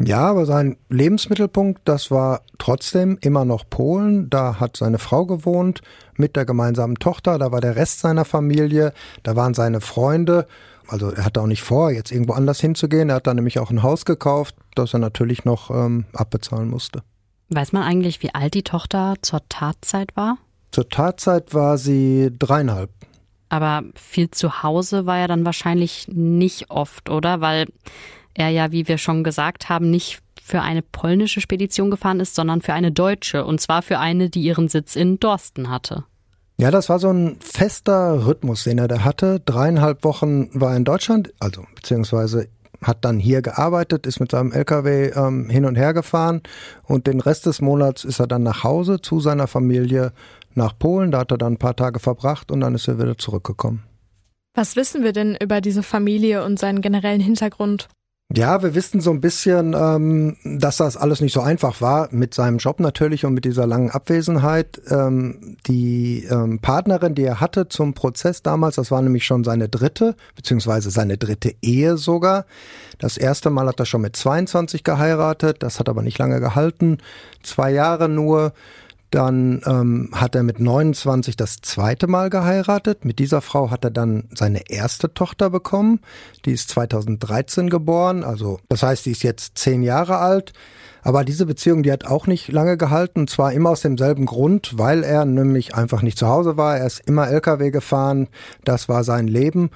[0.00, 4.30] Ja, aber sein Lebensmittelpunkt, das war trotzdem immer noch Polen.
[4.30, 5.82] Da hat seine Frau gewohnt
[6.16, 7.36] mit der gemeinsamen Tochter.
[7.38, 8.92] Da war der Rest seiner Familie.
[9.24, 10.46] Da waren seine Freunde.
[10.88, 13.10] Also er hatte auch nicht vor, jetzt irgendwo anders hinzugehen.
[13.10, 17.02] Er hat dann nämlich auch ein Haus gekauft, das er natürlich noch ähm, abbezahlen musste.
[17.50, 20.38] Weiß man eigentlich, wie alt die Tochter zur Tatzeit war?
[20.70, 22.90] Zur Tatzeit war sie dreieinhalb.
[23.48, 27.40] Aber viel zu Hause war er dann wahrscheinlich nicht oft, oder?
[27.40, 27.66] Weil
[28.34, 32.62] er ja, wie wir schon gesagt haben, nicht für eine polnische Spedition gefahren ist, sondern
[32.62, 33.44] für eine deutsche.
[33.44, 36.04] Und zwar für eine, die ihren Sitz in Dorsten hatte.
[36.60, 39.40] Ja, das war so ein fester Rhythmus, den er da hatte.
[39.40, 42.48] Dreieinhalb Wochen war er in Deutschland, also beziehungsweise
[42.82, 46.42] hat dann hier gearbeitet, ist mit seinem LKW ähm, hin und her gefahren
[46.84, 50.12] und den Rest des Monats ist er dann nach Hause zu seiner Familie
[50.54, 51.12] nach Polen.
[51.12, 53.84] Da hat er dann ein paar Tage verbracht und dann ist er wieder zurückgekommen.
[54.54, 57.88] Was wissen wir denn über diese Familie und seinen generellen Hintergrund?
[58.36, 62.34] Ja, wir wissen so ein bisschen, ähm, dass das alles nicht so einfach war, mit
[62.34, 64.82] seinem Job natürlich und mit dieser langen Abwesenheit.
[64.90, 69.70] Ähm, die ähm, Partnerin, die er hatte zum Prozess damals, das war nämlich schon seine
[69.70, 72.44] dritte, beziehungsweise seine dritte Ehe sogar.
[72.98, 76.98] Das erste Mal hat er schon mit 22 geheiratet, das hat aber nicht lange gehalten,
[77.42, 78.52] zwei Jahre nur.
[79.10, 83.04] Dann ähm, hat er mit 29 das zweite Mal geheiratet.
[83.04, 86.00] Mit dieser Frau hat er dann seine erste Tochter bekommen.
[86.44, 90.52] Die ist 2013 geboren, also das heißt, die ist jetzt zehn Jahre alt.
[91.02, 94.76] Aber diese Beziehung, die hat auch nicht lange gehalten, und zwar immer aus demselben Grund,
[94.76, 96.76] weil er nämlich einfach nicht zu Hause war.
[96.76, 98.28] Er ist immer LKW gefahren,
[98.64, 99.70] das war sein Leben.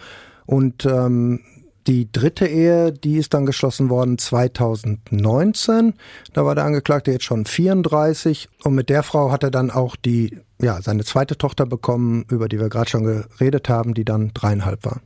[0.45, 1.40] Und ähm,
[1.87, 5.95] die dritte Ehe, die ist dann geschlossen worden 2019.
[6.33, 9.97] Da war der Angeklagte jetzt schon 34 und mit der Frau hat er dann auch
[9.97, 14.33] die, ja, seine zweite Tochter bekommen, über die wir gerade schon geredet haben, die dann
[14.35, 15.01] dreieinhalb war.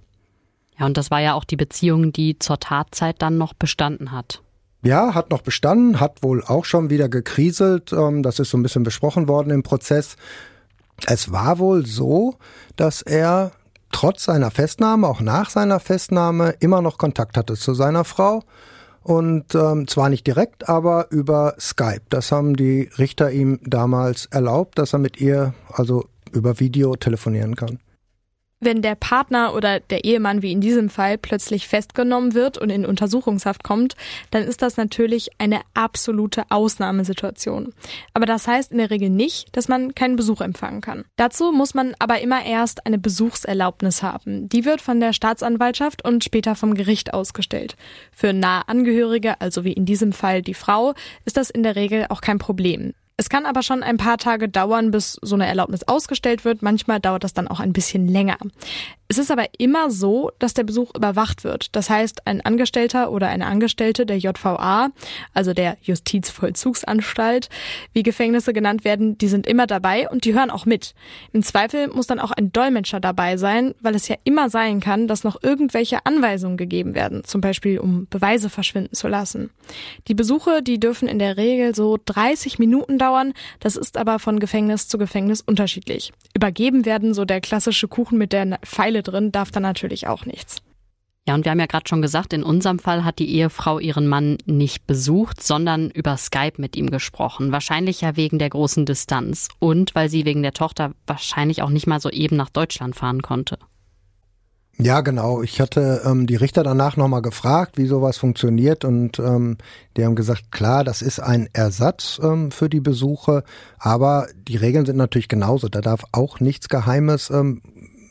[0.78, 4.42] Ja, und das war ja auch die Beziehung, die zur Tatzeit dann noch bestanden hat.
[4.82, 7.92] Ja, hat noch bestanden, hat wohl auch schon wieder gekriselt.
[7.92, 10.16] Ähm, das ist so ein bisschen besprochen worden im Prozess.
[11.06, 12.36] Es war wohl so,
[12.76, 13.52] dass er
[13.90, 18.42] trotz seiner Festnahme, auch nach seiner Festnahme, immer noch Kontakt hatte zu seiner Frau.
[19.02, 22.02] Und ähm, zwar nicht direkt, aber über Skype.
[22.08, 27.54] Das haben die Richter ihm damals erlaubt, dass er mit ihr also über Video telefonieren
[27.54, 27.78] kann.
[28.66, 32.84] Wenn der Partner oder der Ehemann, wie in diesem Fall, plötzlich festgenommen wird und in
[32.84, 33.94] Untersuchungshaft kommt,
[34.32, 37.72] dann ist das natürlich eine absolute Ausnahmesituation.
[38.12, 41.04] Aber das heißt in der Regel nicht, dass man keinen Besuch empfangen kann.
[41.14, 44.48] Dazu muss man aber immer erst eine Besuchserlaubnis haben.
[44.48, 47.76] Die wird von der Staatsanwaltschaft und später vom Gericht ausgestellt.
[48.10, 52.06] Für nahe Angehörige, also wie in diesem Fall die Frau, ist das in der Regel
[52.08, 52.94] auch kein Problem.
[53.18, 56.60] Es kann aber schon ein paar Tage dauern, bis so eine Erlaubnis ausgestellt wird.
[56.60, 58.36] Manchmal dauert das dann auch ein bisschen länger.
[59.08, 61.74] Es ist aber immer so, dass der Besuch überwacht wird.
[61.76, 64.90] Das heißt, ein Angestellter oder eine Angestellte der JVA,
[65.32, 67.48] also der Justizvollzugsanstalt,
[67.92, 70.94] wie Gefängnisse genannt werden, die sind immer dabei und die hören auch mit.
[71.32, 75.06] Im Zweifel muss dann auch ein Dolmetscher dabei sein, weil es ja immer sein kann,
[75.06, 79.50] dass noch irgendwelche Anweisungen gegeben werden, zum Beispiel um Beweise verschwinden zu lassen.
[80.08, 83.05] Die Besuche, die dürfen in der Regel so 30 Minuten dauern.
[83.60, 86.12] Das ist aber von Gefängnis zu Gefängnis unterschiedlich.
[86.34, 90.62] Übergeben werden so der klassische Kuchen mit der Pfeile drin, darf dann natürlich auch nichts.
[91.28, 94.06] Ja, und wir haben ja gerade schon gesagt, in unserem Fall hat die Ehefrau ihren
[94.06, 97.50] Mann nicht besucht, sondern über Skype mit ihm gesprochen.
[97.50, 101.88] Wahrscheinlich ja wegen der großen Distanz und weil sie wegen der Tochter wahrscheinlich auch nicht
[101.88, 103.58] mal so eben nach Deutschland fahren konnte.
[104.78, 105.42] Ja, genau.
[105.42, 109.56] Ich hatte ähm, die Richter danach nochmal gefragt, wie sowas funktioniert und ähm,
[109.96, 113.42] die haben gesagt, klar, das ist ein Ersatz ähm, für die Besuche,
[113.78, 115.68] aber die Regeln sind natürlich genauso.
[115.68, 117.62] Da darf auch nichts Geheimes ähm,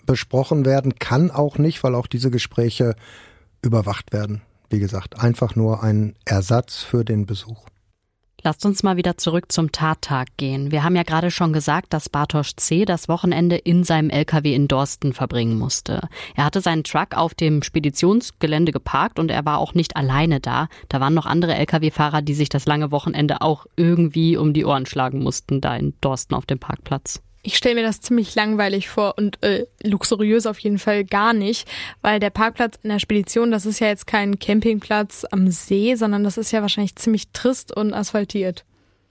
[0.07, 2.95] besprochen werden, kann auch nicht, weil auch diese Gespräche
[3.61, 4.41] überwacht werden.
[4.69, 7.65] Wie gesagt, einfach nur ein Ersatz für den Besuch.
[8.45, 10.71] Lasst uns mal wieder zurück zum Tattag gehen.
[10.71, 12.85] Wir haben ja gerade schon gesagt, dass Bartosz C.
[12.85, 16.09] das Wochenende in seinem LKW in Dorsten verbringen musste.
[16.35, 20.67] Er hatte seinen Truck auf dem Speditionsgelände geparkt und er war auch nicht alleine da.
[20.89, 24.85] Da waren noch andere LKW-Fahrer, die sich das lange Wochenende auch irgendwie um die Ohren
[24.85, 27.24] schlagen mussten, da in Dorsten auf dem Parkplatz.
[27.47, 31.67] Ich stelle mir das ziemlich langweilig vor und äh, luxuriös auf jeden Fall gar nicht,
[32.01, 36.23] weil der Parkplatz in der Spedition, das ist ja jetzt kein Campingplatz am See, sondern
[36.23, 38.65] das ist ja wahrscheinlich ziemlich trist und asphaltiert.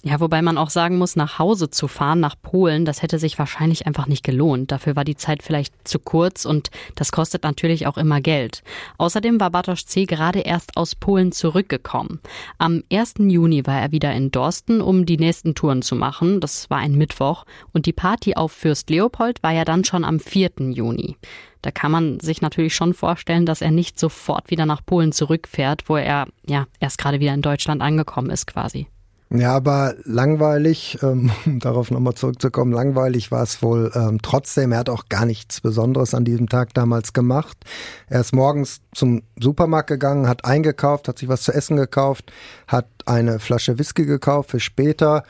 [0.06, 3.38] Ja, wobei man auch sagen muss, nach Hause zu fahren, nach Polen, das hätte sich
[3.38, 4.70] wahrscheinlich einfach nicht gelohnt.
[4.70, 8.62] Dafür war die Zeit vielleicht zu kurz und das kostet natürlich auch immer Geld.
[8.98, 10.04] Außerdem war Bartosz C.
[10.04, 12.20] gerade erst aus Polen zurückgekommen.
[12.58, 13.14] Am 1.
[13.18, 16.38] Juni war er wieder in Dorsten, um die nächsten Touren zu machen.
[16.38, 17.46] Das war ein Mittwoch.
[17.72, 20.50] Und die Party auf Fürst Leopold war ja dann schon am 4.
[20.72, 21.16] Juni.
[21.62, 25.88] Da kann man sich natürlich schon vorstellen, dass er nicht sofort wieder nach Polen zurückfährt,
[25.88, 28.86] wo er ja erst gerade wieder in Deutschland angekommen ist quasi.
[29.30, 34.72] Ja, aber langweilig, ähm, um darauf nochmal zurückzukommen, langweilig war es wohl ähm, trotzdem.
[34.72, 37.56] Er hat auch gar nichts Besonderes an diesem Tag damals gemacht.
[38.08, 42.32] Er ist morgens zum Supermarkt gegangen, hat eingekauft, hat sich was zu essen gekauft,
[42.68, 45.24] hat eine Flasche Whisky gekauft für später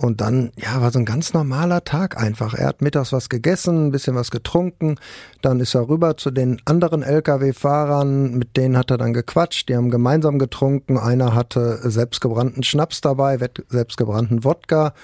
[0.00, 2.54] Und dann, ja, war so ein ganz normaler Tag einfach.
[2.54, 4.96] Er hat mittags was gegessen, ein bisschen was getrunken.
[5.42, 8.32] Dann ist er rüber zu den anderen Lkw-Fahrern.
[8.38, 9.68] Mit denen hat er dann gequatscht.
[9.68, 10.96] Die haben gemeinsam getrunken.
[10.96, 14.94] Einer hatte selbstgebrannten Schnaps dabei, selbstgebrannten Wodka.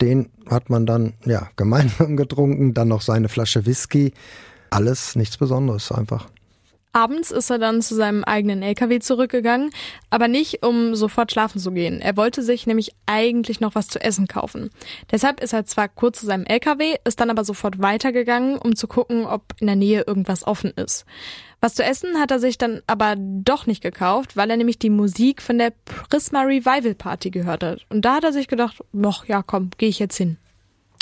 [0.00, 2.72] Den hat man dann, ja, gemeinsam getrunken.
[2.72, 4.14] Dann noch seine Flasche Whisky.
[4.70, 6.28] Alles nichts Besonderes einfach.
[6.92, 9.70] Abends ist er dann zu seinem eigenen LKW zurückgegangen,
[10.10, 12.00] aber nicht, um sofort schlafen zu gehen.
[12.00, 14.70] Er wollte sich nämlich eigentlich noch was zu essen kaufen.
[15.12, 18.88] Deshalb ist er zwar kurz zu seinem LKW, ist dann aber sofort weitergegangen, um zu
[18.88, 21.04] gucken, ob in der Nähe irgendwas offen ist.
[21.60, 24.90] Was zu essen hat er sich dann aber doch nicht gekauft, weil er nämlich die
[24.90, 25.72] Musik von der
[26.08, 27.86] Prisma Revival Party gehört hat.
[27.90, 30.38] Und da hat er sich gedacht, ach ja, komm, gehe ich jetzt hin.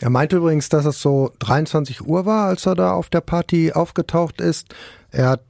[0.00, 3.72] Er meinte übrigens, dass es so 23 Uhr war, als er da auf der Party
[3.72, 4.74] aufgetaucht ist.
[5.10, 5.42] Er hat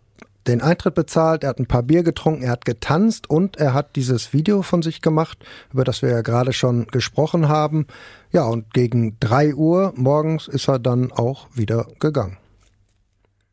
[0.49, 3.97] den Eintritt bezahlt, er hat ein paar Bier getrunken, er hat getanzt und er hat
[3.97, 5.39] dieses Video von sich gemacht,
[5.73, 7.87] über das wir ja gerade schon gesprochen haben.
[8.33, 12.39] Ja, und gegen drei Uhr morgens ist er dann auch wieder gegangen.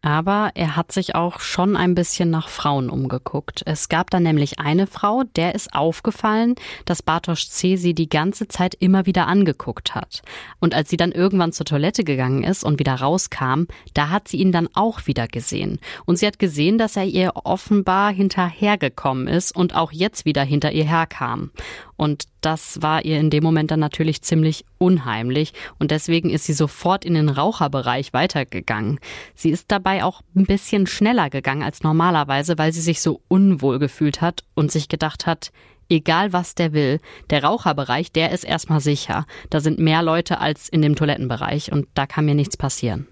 [0.06, 3.64] Aber er hat sich auch schon ein bisschen nach Frauen umgeguckt.
[3.66, 6.54] Es gab da nämlich eine Frau, der ist aufgefallen,
[6.86, 7.76] dass Bartosz C.
[7.76, 10.22] sie die ganze Zeit immer wieder angeguckt hat.
[10.60, 13.64] Und als sie dann irgendwann zur Toilette gegangen ist und wieder rauskam,
[13.96, 15.80] da hat sie ihn dann auch wieder gesehen.
[16.06, 20.72] Und sie hat gesehen, dass er ihr offenbar hinterhergekommen ist und auch jetzt wieder hinter
[20.72, 21.50] ihr herkam.
[21.98, 26.54] Und das war ihr in dem Moment dann natürlich ziemlich unheimlich und deswegen ist sie
[26.54, 29.00] sofort in den Raucherbereich weitergegangen.
[29.34, 33.80] Sie ist dabei auch ein bisschen schneller gegangen als normalerweise, weil sie sich so unwohl
[33.80, 35.52] gefühlt hat und sich gedacht hat,
[35.90, 39.26] egal was der will, der Raucherbereich, der ist erstmal sicher.
[39.50, 43.08] Da sind mehr Leute als in dem Toilettenbereich und da kann mir nichts passieren.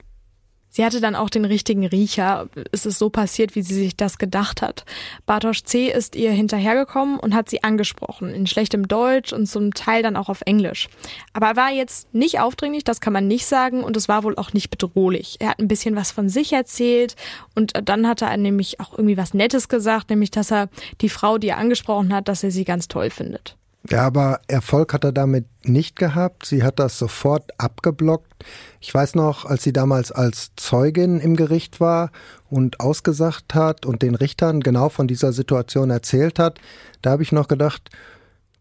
[0.75, 2.49] Sie hatte dann auch den richtigen Riecher.
[2.71, 4.85] Es ist so passiert, wie sie sich das gedacht hat.
[5.27, 5.91] Bartosz C.
[5.91, 10.29] ist ihr hinterhergekommen und hat sie angesprochen, in schlechtem Deutsch und zum Teil dann auch
[10.29, 10.89] auf Englisch.
[11.31, 14.35] Aber er war jetzt nicht aufdringlich, das kann man nicht sagen, und es war wohl
[14.35, 15.35] auch nicht bedrohlich.
[15.37, 17.17] Er hat ein bisschen was von sich erzählt
[17.53, 20.69] und dann hat er nämlich auch irgendwie was Nettes gesagt, nämlich dass er
[21.01, 23.57] die Frau, die er angesprochen hat, dass er sie ganz toll findet.
[23.89, 26.45] Ja, aber Erfolg hat er damit nicht gehabt.
[26.45, 28.45] Sie hat das sofort abgeblockt.
[28.79, 32.11] Ich weiß noch, als sie damals als Zeugin im Gericht war
[32.49, 36.59] und ausgesagt hat und den Richtern genau von dieser Situation erzählt hat,
[37.01, 37.89] da habe ich noch gedacht,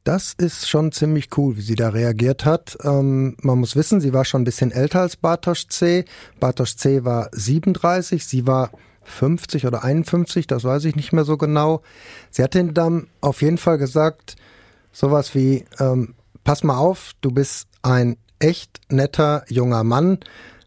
[0.05, 2.77] das ist schon ziemlich cool, wie sie da reagiert hat.
[2.83, 6.05] Ähm, man muss wissen, sie war schon ein bisschen älter als Bartosz C.
[6.41, 7.05] Bartosz C.
[7.05, 8.71] war 37, sie war
[9.05, 11.83] 50 oder 51, das weiß ich nicht mehr so genau.
[12.31, 14.37] Sie hat den dann auf jeden Fall gesagt,
[14.93, 20.19] sowas wie, ähm, pass mal auf, du bist ein echt netter junger Mann,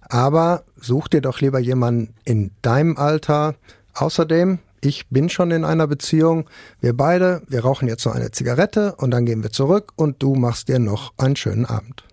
[0.01, 3.55] aber such dir doch lieber jemanden in deinem Alter.
[3.93, 6.49] Außerdem, ich bin schon in einer Beziehung.
[6.79, 10.35] Wir beide, wir rauchen jetzt noch eine Zigarette und dann gehen wir zurück und du
[10.35, 12.03] machst dir noch einen schönen Abend.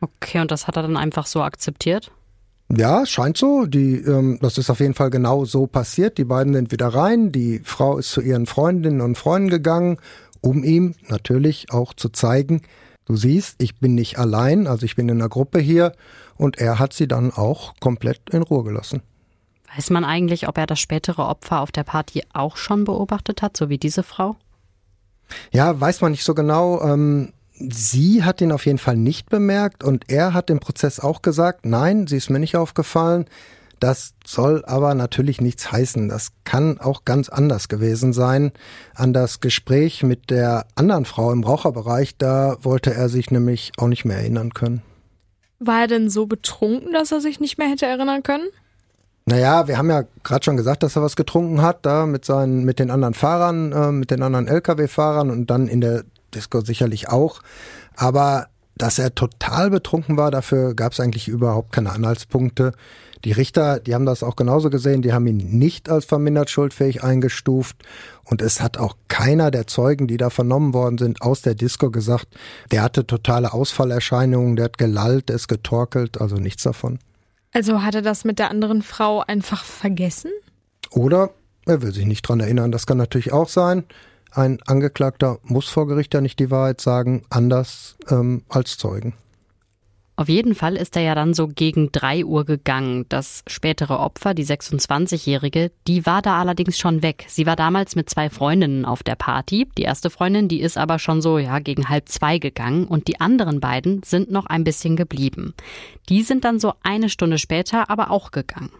[0.00, 2.12] Okay, und das hat er dann einfach so akzeptiert?
[2.70, 3.66] Ja, scheint so.
[3.66, 6.18] Die, ähm, das ist auf jeden Fall genau so passiert.
[6.18, 7.30] Die beiden sind wieder rein.
[7.30, 9.98] Die Frau ist zu ihren Freundinnen und Freunden gegangen
[10.44, 12.62] um ihm natürlich auch zu zeigen,
[13.06, 15.92] du siehst, ich bin nicht allein, also ich bin in einer Gruppe hier
[16.36, 19.02] und er hat sie dann auch komplett in Ruhe gelassen.
[19.74, 23.56] Weiß man eigentlich, ob er das spätere Opfer auf der Party auch schon beobachtet hat,
[23.56, 24.36] so wie diese Frau?
[25.50, 26.80] Ja, weiß man nicht so genau.
[26.82, 31.22] Ähm, sie hat ihn auf jeden Fall nicht bemerkt und er hat im Prozess auch
[31.22, 33.24] gesagt, nein, sie ist mir nicht aufgefallen.
[33.80, 36.08] Das soll aber natürlich nichts heißen.
[36.08, 38.52] Das kann auch ganz anders gewesen sein.
[38.94, 43.88] An das Gespräch mit der anderen Frau im Raucherbereich, da wollte er sich nämlich auch
[43.88, 44.82] nicht mehr erinnern können.
[45.58, 48.48] War er denn so betrunken, dass er sich nicht mehr hätte erinnern können?
[49.26, 52.64] Naja, wir haben ja gerade schon gesagt, dass er was getrunken hat, da mit seinen,
[52.64, 57.08] mit den anderen Fahrern, äh, mit den anderen Lkw-Fahrern und dann in der Disco sicherlich
[57.08, 57.40] auch.
[57.96, 62.72] Aber dass er total betrunken war, dafür gab es eigentlich überhaupt keine Anhaltspunkte.
[63.24, 67.02] Die Richter, die haben das auch genauso gesehen, die haben ihn nicht als vermindert schuldfähig
[67.02, 67.76] eingestuft
[68.24, 71.90] und es hat auch keiner der Zeugen, die da vernommen worden sind, aus der Disco
[71.90, 72.28] gesagt,
[72.70, 76.98] der hatte totale Ausfallerscheinungen, der hat gelallt, der ist getorkelt, also nichts davon.
[77.52, 80.30] Also hat er das mit der anderen Frau einfach vergessen?
[80.90, 81.30] Oder
[81.66, 83.84] er will sich nicht dran erinnern, das kann natürlich auch sein.
[84.32, 89.14] Ein Angeklagter muss vor Gericht ja nicht die Wahrheit sagen, anders ähm, als Zeugen.
[90.16, 93.04] Auf jeden Fall ist er ja dann so gegen drei Uhr gegangen.
[93.08, 97.24] Das spätere Opfer, die 26-Jährige, die war da allerdings schon weg.
[97.26, 99.66] Sie war damals mit zwei Freundinnen auf der Party.
[99.76, 103.20] Die erste Freundin, die ist aber schon so, ja, gegen halb zwei gegangen und die
[103.20, 105.52] anderen beiden sind noch ein bisschen geblieben.
[106.08, 108.70] Die sind dann so eine Stunde später aber auch gegangen.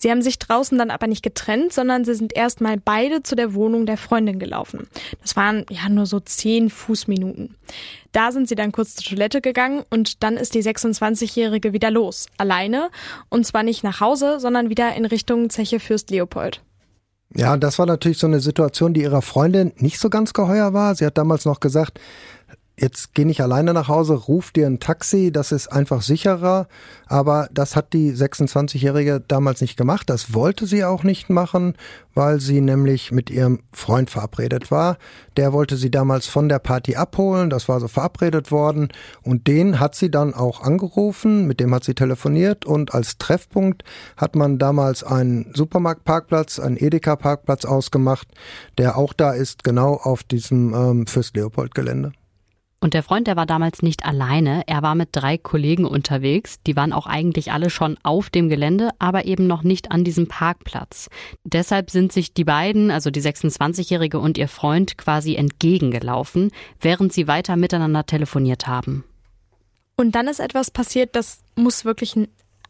[0.00, 3.52] Sie haben sich draußen dann aber nicht getrennt, sondern sie sind erstmal beide zu der
[3.54, 4.86] Wohnung der Freundin gelaufen.
[5.22, 7.56] Das waren ja nur so zehn Fußminuten.
[8.12, 12.28] Da sind sie dann kurz zur Toilette gegangen und dann ist die 26-Jährige wieder los.
[12.36, 12.90] Alleine.
[13.28, 16.62] Und zwar nicht nach Hause, sondern wieder in Richtung Zeche Fürst Leopold.
[17.34, 20.94] Ja, das war natürlich so eine Situation, die ihrer Freundin nicht so ganz geheuer war.
[20.94, 21.98] Sie hat damals noch gesagt,
[22.80, 26.68] jetzt geh nicht alleine nach Hause, ruf dir ein Taxi, das ist einfach sicherer.
[27.06, 30.08] Aber das hat die 26-Jährige damals nicht gemacht.
[30.10, 31.74] Das wollte sie auch nicht machen,
[32.14, 34.98] weil sie nämlich mit ihrem Freund verabredet war.
[35.36, 38.88] Der wollte sie damals von der Party abholen, das war so verabredet worden.
[39.22, 43.84] Und den hat sie dann auch angerufen, mit dem hat sie telefoniert und als Treffpunkt
[44.16, 48.28] hat man damals einen Supermarktparkplatz, einen Edeka-Parkplatz ausgemacht,
[48.78, 52.12] der auch da ist, genau auf diesem ähm, Fürst-Leopold-Gelände.
[52.80, 54.62] Und der Freund, der war damals nicht alleine.
[54.66, 56.62] Er war mit drei Kollegen unterwegs.
[56.64, 60.28] Die waren auch eigentlich alle schon auf dem Gelände, aber eben noch nicht an diesem
[60.28, 61.08] Parkplatz.
[61.42, 67.26] Deshalb sind sich die beiden, also die 26-Jährige und ihr Freund, quasi entgegengelaufen, während sie
[67.26, 69.02] weiter miteinander telefoniert haben.
[69.96, 72.28] Und dann ist etwas passiert, das muss wirklich ein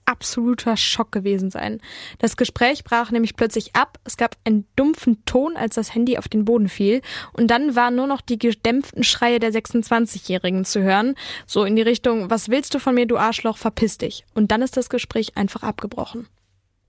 [0.09, 1.81] absoluter Schock gewesen sein.
[2.18, 6.29] Das Gespräch brach nämlich plötzlich ab, es gab einen dumpfen Ton, als das Handy auf
[6.29, 7.03] den Boden fiel,
[7.35, 11.14] und dann waren nur noch die gedämpften Schreie der 26-Jährigen zu hören,
[11.47, 14.25] so in die Richtung, was willst du von mir, du Arschloch, verpiss dich.
[14.35, 16.27] Und dann ist das Gespräch einfach abgebrochen.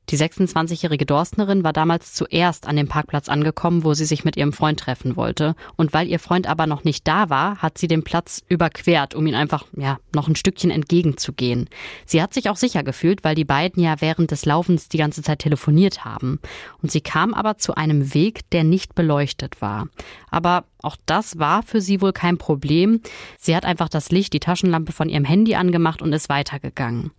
[0.10, 4.54] Die 26-jährige Dorstnerin war damals zuerst an dem Parkplatz angekommen, wo sie sich mit ihrem
[4.54, 5.56] Freund treffen wollte.
[5.76, 9.28] Und weil ihr Freund aber noch nicht da war, hat sie den Platz überquert, um
[9.28, 11.70] ihn einfach, ja, noch ein Stückchen entgegenzugehen.
[12.06, 15.22] Sie hat sich auch sicher gefühlt, weil die beiden ja während des Laufens die ganze
[15.22, 16.40] Zeit telefoniert haben.
[16.82, 19.90] Und sie kam aber zu einem Weg, der nicht beleuchtet war.
[20.32, 23.02] Aber auch das war für sie wohl kein Problem.
[23.38, 27.12] Sie hat einfach das Licht, die Taschenlampe von ihrem Handy angemacht und ist weitergegangen.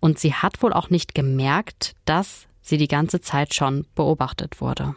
[0.00, 4.94] Und sie hat wohl auch nicht gemerkt, dass sie die ganze Zeit schon beobachtet wurde.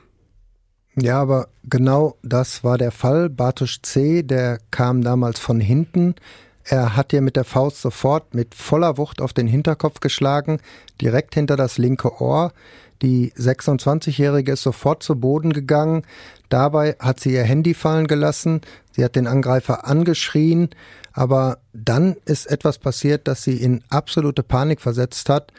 [0.97, 3.29] Ja, aber genau das war der Fall.
[3.29, 6.15] Bartosz C., der kam damals von hinten.
[6.63, 10.59] Er hat ihr mit der Faust sofort mit voller Wucht auf den Hinterkopf geschlagen,
[11.01, 12.53] direkt hinter das linke Ohr.
[13.01, 16.03] Die 26-Jährige ist sofort zu Boden gegangen.
[16.49, 18.61] Dabei hat sie ihr Handy fallen gelassen.
[18.91, 20.69] Sie hat den Angreifer angeschrien.
[21.11, 25.51] Aber dann ist etwas passiert, das sie in absolute Panik versetzt hat.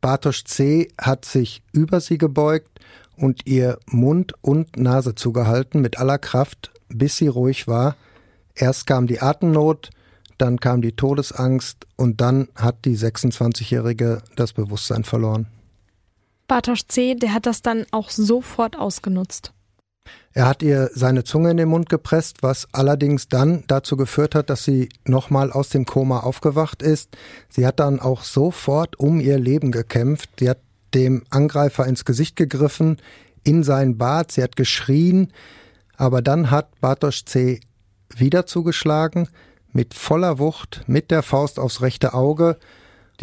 [0.00, 0.88] Bartosz C.
[0.98, 2.80] hat sich über sie gebeugt
[3.16, 7.96] und ihr Mund und Nase zugehalten mit aller Kraft, bis sie ruhig war.
[8.54, 9.90] Erst kam die Atemnot,
[10.38, 15.46] dann kam die Todesangst und dann hat die 26-Jährige das Bewusstsein verloren.
[16.46, 19.52] Bartosz C., der hat das dann auch sofort ausgenutzt.
[20.32, 24.50] Er hat ihr seine Zunge in den Mund gepresst, was allerdings dann dazu geführt hat,
[24.50, 27.16] dass sie nochmal aus dem Koma aufgewacht ist.
[27.48, 30.30] Sie hat dann auch sofort um ihr Leben gekämpft.
[30.40, 30.58] Sie hat
[30.92, 32.98] dem Angreifer ins Gesicht gegriffen,
[33.44, 35.32] in sein Bad, sie hat geschrien,
[35.96, 37.60] aber dann hat Bartosz C.
[38.08, 39.28] wieder zugeschlagen,
[39.72, 42.58] mit voller Wucht, mit der Faust aufs rechte Auge.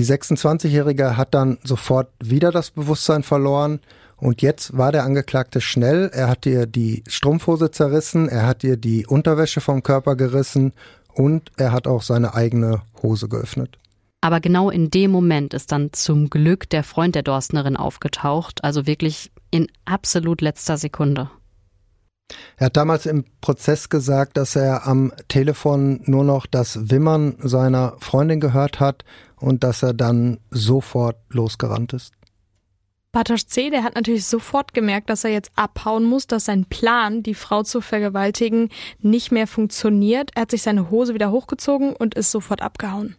[0.02, 3.82] Die 26-Jährige hat dann sofort wieder das Bewusstsein verloren
[4.18, 6.10] und jetzt war der Angeklagte schnell.
[6.12, 10.74] Er hat ihr die Strumpfhose zerrissen, er hat ihr die Unterwäsche vom Körper gerissen
[11.14, 13.78] und er hat auch seine eigene Hose geöffnet.
[14.22, 18.88] Aber genau in dem Moment ist dann zum Glück der Freund der Dorstnerin aufgetaucht, also
[18.88, 21.30] wirklich in absolut letzter Sekunde.
[22.58, 27.98] Er hat damals im Prozess gesagt, dass er am Telefon nur noch das Wimmern seiner
[28.00, 29.04] Freundin gehört hat
[29.42, 32.14] und dass er dann sofort losgerannt ist.
[33.12, 37.24] Bartosz C., der hat natürlich sofort gemerkt, dass er jetzt abhauen muss, dass sein Plan,
[37.24, 40.32] die Frau zu vergewaltigen, nicht mehr funktioniert.
[40.36, 43.18] Er hat sich seine Hose wieder hochgezogen und ist sofort abgehauen.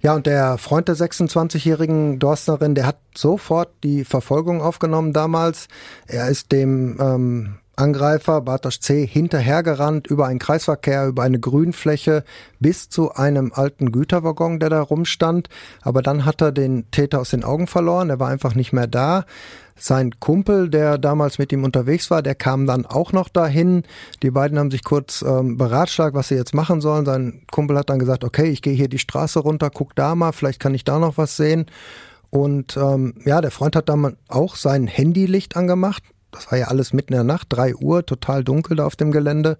[0.00, 5.66] Ja, und der Freund der 26-jährigen Dorstnerin, der hat sofort die Verfolgung aufgenommen damals.
[6.06, 9.06] Er ist dem ähm, Angreifer Bartosz C.
[9.06, 12.24] hinterhergerannt über einen Kreisverkehr, über eine Grünfläche
[12.58, 15.48] bis zu einem alten Güterwaggon, der da rumstand.
[15.82, 18.10] Aber dann hat er den Täter aus den Augen verloren.
[18.10, 19.24] Er war einfach nicht mehr da.
[19.76, 23.84] Sein Kumpel, der damals mit ihm unterwegs war, der kam dann auch noch dahin.
[24.24, 27.06] Die beiden haben sich kurz ähm, beratschlagt, was sie jetzt machen sollen.
[27.06, 30.32] Sein Kumpel hat dann gesagt, okay, ich gehe hier die Straße runter, guck da mal,
[30.32, 31.66] vielleicht kann ich da noch was sehen.
[32.30, 36.92] Und ähm, ja, der Freund hat dann auch sein Handylicht angemacht, das war ja alles
[36.92, 39.58] mitten in der Nacht, drei Uhr, total dunkel da auf dem Gelände.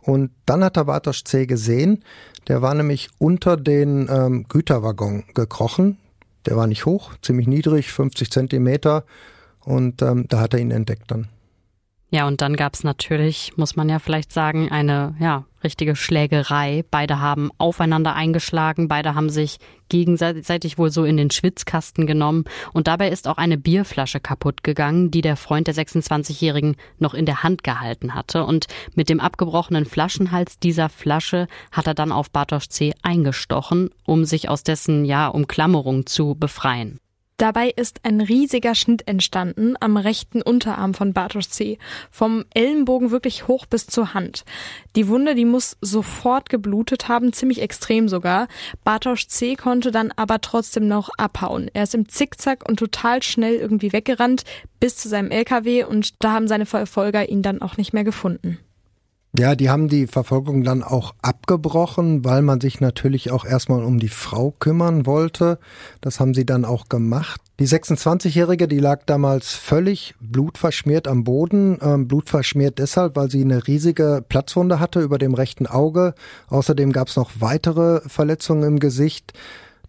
[0.00, 1.46] Und dann hat der Bartosz C.
[1.46, 2.04] gesehen,
[2.46, 5.98] der war nämlich unter den ähm, Güterwaggon gekrochen.
[6.44, 9.04] Der war nicht hoch, ziemlich niedrig, 50 Zentimeter.
[9.60, 11.28] Und ähm, da hat er ihn entdeckt dann.
[12.14, 16.84] Ja, und dann gab es natürlich, muss man ja vielleicht sagen, eine ja, richtige Schlägerei.
[16.88, 22.86] Beide haben aufeinander eingeschlagen, beide haben sich gegenseitig wohl so in den Schwitzkasten genommen und
[22.86, 27.42] dabei ist auch eine Bierflasche kaputt gegangen, die der Freund der 26-Jährigen noch in der
[27.42, 32.68] Hand gehalten hatte und mit dem abgebrochenen Flaschenhals dieser Flasche hat er dann auf Bartosz
[32.68, 32.94] C.
[33.02, 37.00] eingestochen, um sich aus dessen ja Umklammerung zu befreien.
[37.36, 41.78] Dabei ist ein riesiger Schnitt entstanden am rechten Unterarm von Bartosz C.
[42.08, 44.44] Vom Ellenbogen wirklich hoch bis zur Hand.
[44.94, 48.46] Die Wunde, die muss sofort geblutet haben, ziemlich extrem sogar.
[48.84, 49.56] Bartosz C.
[49.56, 51.68] konnte dann aber trotzdem noch abhauen.
[51.74, 54.44] Er ist im Zickzack und total schnell irgendwie weggerannt
[54.78, 58.58] bis zu seinem LKW und da haben seine Verfolger ihn dann auch nicht mehr gefunden.
[59.36, 63.98] Ja, die haben die Verfolgung dann auch abgebrochen, weil man sich natürlich auch erstmal um
[63.98, 65.58] die Frau kümmern wollte.
[66.00, 67.40] Das haben sie dann auch gemacht.
[67.58, 71.78] Die 26-Jährige, die lag damals völlig blutverschmiert am Boden.
[71.82, 76.14] Ähm, blutverschmiert deshalb, weil sie eine riesige Platzwunde hatte über dem rechten Auge.
[76.48, 79.32] Außerdem gab es noch weitere Verletzungen im Gesicht.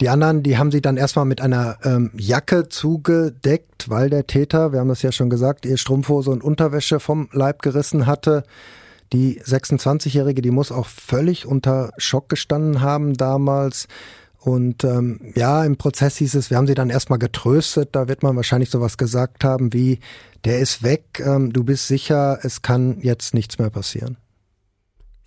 [0.02, 4.72] Die anderen, die haben sie dann erstmal mit einer ähm, Jacke zugedeckt, weil der Täter,
[4.72, 8.44] wir haben das ja schon gesagt, ihr Strumpfhose und Unterwäsche vom Leib gerissen hatte.
[9.14, 13.88] Die 26-Jährige, die muss auch völlig unter Schock gestanden haben damals.
[14.40, 17.90] Und ähm, ja, im Prozess hieß es, wir haben sie dann erstmal getröstet.
[17.94, 20.00] Da wird man wahrscheinlich sowas gesagt haben wie,
[20.44, 24.18] der ist weg, ähm, du bist sicher, es kann jetzt nichts mehr passieren.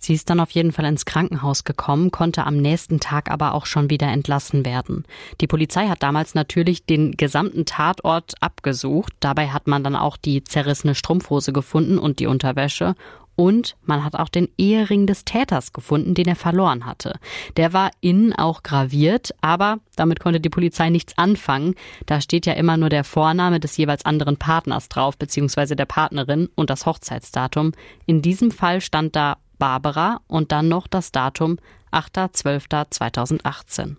[0.01, 3.65] Sie ist dann auf jeden Fall ins Krankenhaus gekommen, konnte am nächsten Tag aber auch
[3.65, 5.03] schon wieder entlassen werden.
[5.41, 9.11] Die Polizei hat damals natürlich den gesamten Tatort abgesucht.
[9.19, 12.95] Dabei hat man dann auch die zerrissene Strumpfhose gefunden und die Unterwäsche.
[13.39, 17.17] Und man hat auch den Ehering des Täters gefunden, den er verloren hatte.
[17.55, 21.75] Der war innen auch graviert, aber damit konnte die Polizei nichts anfangen.
[22.05, 26.49] Da steht ja immer nur der Vorname des jeweils anderen Partners drauf, beziehungsweise der Partnerin
[26.55, 27.71] und das Hochzeitsdatum.
[28.05, 31.59] In diesem Fall stand da Barbara und dann noch das Datum
[31.93, 33.95] 8.12.2018.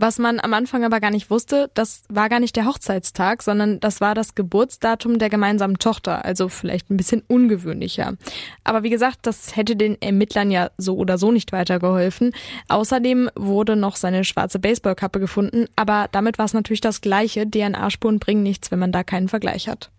[0.00, 3.80] Was man am Anfang aber gar nicht wusste, das war gar nicht der Hochzeitstag, sondern
[3.80, 8.14] das war das Geburtsdatum der gemeinsamen Tochter, also vielleicht ein bisschen ungewöhnlicher.
[8.62, 12.32] Aber wie gesagt, das hätte den Ermittlern ja so oder so nicht weitergeholfen.
[12.68, 17.50] Außerdem wurde noch seine schwarze Baseballkappe gefunden, aber damit war es natürlich das gleiche.
[17.50, 19.90] DNA-Spuren bringen nichts, wenn man da keinen Vergleich hat.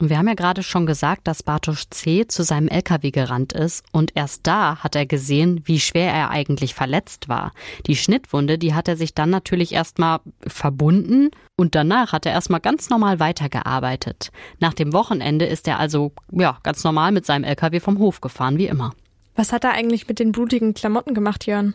[0.00, 2.26] Und wir haben ja gerade schon gesagt, dass Bartosz C.
[2.26, 6.74] zu seinem LKW gerannt ist und erst da hat er gesehen, wie schwer er eigentlich
[6.74, 7.52] verletzt war.
[7.86, 12.60] Die Schnittwunde, die hat er sich dann natürlich erstmal verbunden und danach hat er erstmal
[12.60, 14.30] ganz normal weitergearbeitet.
[14.58, 18.56] Nach dem Wochenende ist er also, ja, ganz normal mit seinem LKW vom Hof gefahren,
[18.56, 18.94] wie immer.
[19.36, 21.74] Was hat er eigentlich mit den blutigen Klamotten gemacht, Jörn?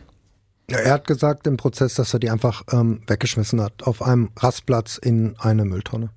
[0.68, 4.30] Ja, er hat gesagt im Prozess, dass er die einfach ähm, weggeschmissen hat auf einem
[4.36, 6.10] Rastplatz in eine Mülltonne.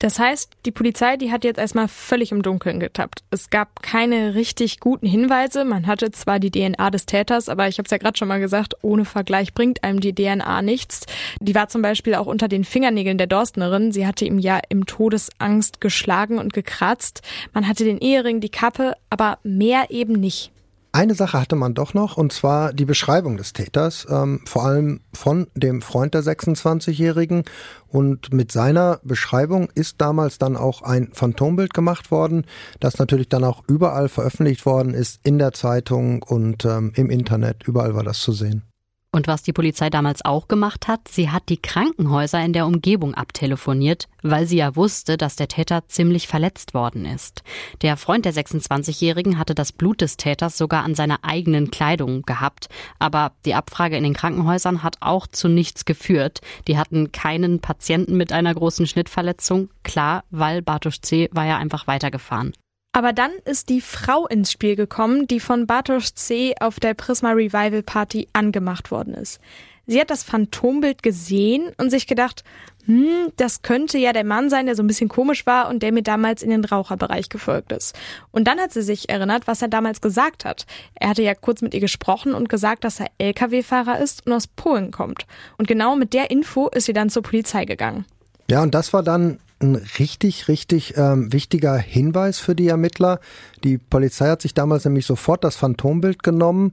[0.00, 3.22] Das heißt, die Polizei, die hat jetzt erstmal völlig im Dunkeln getappt.
[3.30, 5.64] Es gab keine richtig guten Hinweise.
[5.64, 8.40] Man hatte zwar die DNA des Täters, aber ich habe es ja gerade schon mal
[8.40, 11.06] gesagt, ohne Vergleich bringt einem die DNA nichts.
[11.40, 13.92] Die war zum Beispiel auch unter den Fingernägeln der Dorstnerin.
[13.92, 17.22] Sie hatte ihm ja im Todesangst geschlagen und gekratzt.
[17.52, 20.50] Man hatte den Ehering, die Kappe, aber mehr eben nicht.
[20.94, 25.00] Eine Sache hatte man doch noch, und zwar die Beschreibung des Täters, ähm, vor allem
[25.12, 27.42] von dem Freund der 26-Jährigen.
[27.88, 32.46] Und mit seiner Beschreibung ist damals dann auch ein Phantombild gemacht worden,
[32.78, 37.66] das natürlich dann auch überall veröffentlicht worden ist, in der Zeitung und ähm, im Internet.
[37.66, 38.62] Überall war das zu sehen.
[39.14, 43.14] Und was die Polizei damals auch gemacht hat, sie hat die Krankenhäuser in der Umgebung
[43.14, 47.44] abtelefoniert, weil sie ja wusste, dass der Täter ziemlich verletzt worden ist.
[47.82, 52.68] Der Freund der 26-Jährigen hatte das Blut des Täters sogar an seiner eigenen Kleidung gehabt,
[52.98, 56.40] aber die Abfrage in den Krankenhäusern hat auch zu nichts geführt.
[56.66, 61.28] Die hatten keinen Patienten mit einer großen Schnittverletzung, klar, weil Bartosz C.
[61.30, 62.52] war ja einfach weitergefahren.
[62.94, 66.54] Aber dann ist die Frau ins Spiel gekommen, die von Bartosz C.
[66.60, 69.40] auf der Prisma Revival Party angemacht worden ist.
[69.88, 72.44] Sie hat das Phantombild gesehen und sich gedacht,
[72.86, 75.90] hm, das könnte ja der Mann sein, der so ein bisschen komisch war und der
[75.90, 77.98] mir damals in den Raucherbereich gefolgt ist.
[78.30, 80.64] Und dann hat sie sich erinnert, was er damals gesagt hat.
[80.94, 84.46] Er hatte ja kurz mit ihr gesprochen und gesagt, dass er Lkw-Fahrer ist und aus
[84.46, 85.26] Polen kommt.
[85.58, 88.04] Und genau mit der Info ist sie dann zur Polizei gegangen.
[88.48, 93.20] Ja, und das war dann ein richtig, richtig ähm, wichtiger Hinweis für die Ermittler.
[93.64, 96.72] Die Polizei hat sich damals nämlich sofort das Phantombild genommen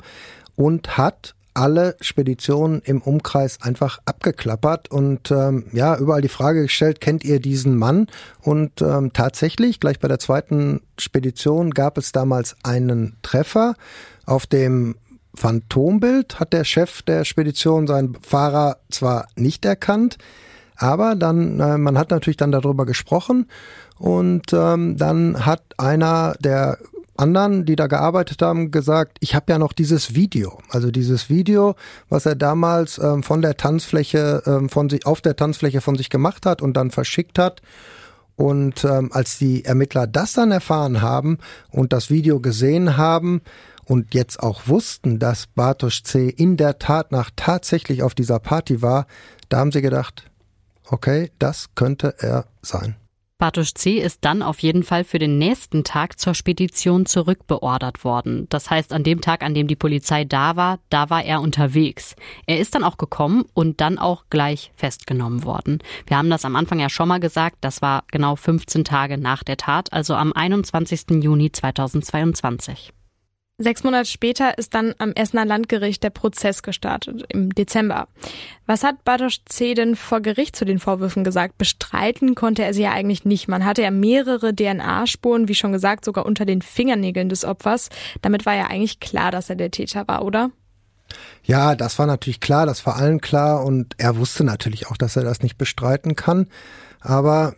[0.56, 7.02] und hat alle Speditionen im Umkreis einfach abgeklappert und ähm, ja, überall die Frage gestellt,
[7.02, 8.08] kennt ihr diesen Mann?
[8.42, 13.76] Und ähm, tatsächlich, gleich bei der zweiten Spedition gab es damals einen Treffer.
[14.26, 14.96] Auf dem
[15.36, 20.18] Phantombild hat der Chef der Spedition seinen Fahrer zwar nicht erkannt,
[20.82, 23.48] Aber dann, äh, man hat natürlich dann darüber gesprochen
[24.00, 26.80] und ähm, dann hat einer der
[27.18, 31.76] anderen, die da gearbeitet haben, gesagt, ich habe ja noch dieses Video, also dieses Video,
[32.10, 36.10] was er damals ähm, von der Tanzfläche ähm, von sich auf der Tanzfläche von sich
[36.10, 37.62] gemacht hat und dann verschickt hat.
[38.36, 41.38] Und ähm, als die Ermittler das dann erfahren haben
[41.70, 43.42] und das Video gesehen haben
[43.86, 46.28] und jetzt auch wussten, dass Bartosz C.
[46.28, 49.06] in der Tat nach tatsächlich auf dieser Party war,
[49.50, 50.31] da haben sie gedacht,
[50.92, 52.96] okay, das könnte er sein.
[53.42, 53.98] Bartosz C.
[53.98, 58.46] ist dann auf jeden Fall für den nächsten Tag zur Spedition zurückbeordert worden.
[58.50, 62.16] Das heißt, an dem Tag, an dem die Polizei da war, da war er unterwegs.
[62.46, 65.80] Er ist dann auch gekommen und dann auch gleich festgenommen worden.
[66.06, 69.42] Wir haben das am Anfang ja schon mal gesagt, das war genau 15 Tage nach
[69.42, 71.24] der Tat, also am 21.
[71.24, 72.94] Juni 2022.
[73.62, 78.08] Sechs Monate später ist dann am Essener Landgericht der Prozess gestartet, im Dezember.
[78.66, 79.74] Was hat Bartosz C.
[79.74, 81.58] denn vor Gericht zu den Vorwürfen gesagt?
[81.58, 83.48] Bestreiten konnte er sie ja eigentlich nicht.
[83.48, 87.90] Man hatte ja mehrere DNA-Spuren, wie schon gesagt, sogar unter den Fingernägeln des Opfers.
[88.22, 90.50] Damit war ja eigentlich klar, dass er der Täter war, oder?
[91.44, 95.16] Ja, das war natürlich klar, das war allen klar und er wusste natürlich auch, dass
[95.16, 96.48] er das nicht bestreiten kann.
[97.00, 97.56] Aber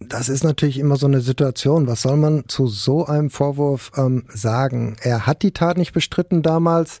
[0.00, 1.86] das ist natürlich immer so eine Situation.
[1.86, 4.96] Was soll man zu so einem Vorwurf ähm, sagen?
[5.02, 7.00] Er hat die Tat nicht bestritten damals.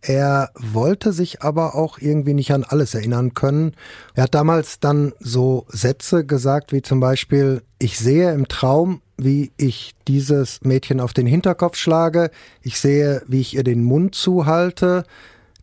[0.00, 3.74] Er wollte sich aber auch irgendwie nicht an alles erinnern können.
[4.14, 9.50] Er hat damals dann so Sätze gesagt, wie zum Beispiel, ich sehe im Traum, wie
[9.56, 12.30] ich dieses Mädchen auf den Hinterkopf schlage.
[12.62, 15.04] Ich sehe, wie ich ihr den Mund zuhalte.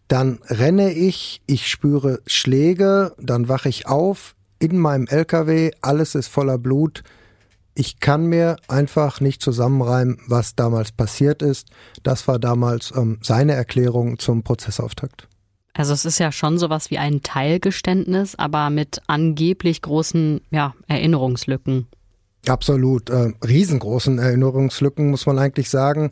[0.09, 6.29] Dann renne ich, ich spüre Schläge, dann wache ich auf, in meinem LKW, alles ist
[6.29, 7.03] voller Blut.
[7.75, 11.69] Ich kann mir einfach nicht zusammenreimen, was damals passiert ist.
[12.03, 15.27] Das war damals ähm, seine Erklärung zum Prozessauftakt.
[15.73, 21.87] Also es ist ja schon sowas wie ein Teilgeständnis, aber mit angeblich großen ja, Erinnerungslücken.
[22.47, 26.11] Absolut, äh, riesengroßen Erinnerungslücken muss man eigentlich sagen.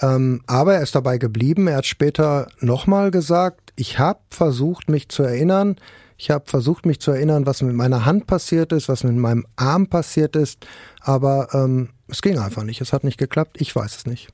[0.00, 1.68] Ähm, aber er ist dabei geblieben.
[1.68, 5.76] Er hat später nochmal gesagt, ich habe versucht, mich zu erinnern.
[6.22, 9.44] Ich habe versucht, mich zu erinnern, was mit meiner Hand passiert ist, was mit meinem
[9.56, 10.64] Arm passiert ist,
[11.00, 12.80] aber ähm, es ging einfach nicht.
[12.80, 13.60] Es hat nicht geklappt.
[13.60, 14.28] Ich weiß es nicht.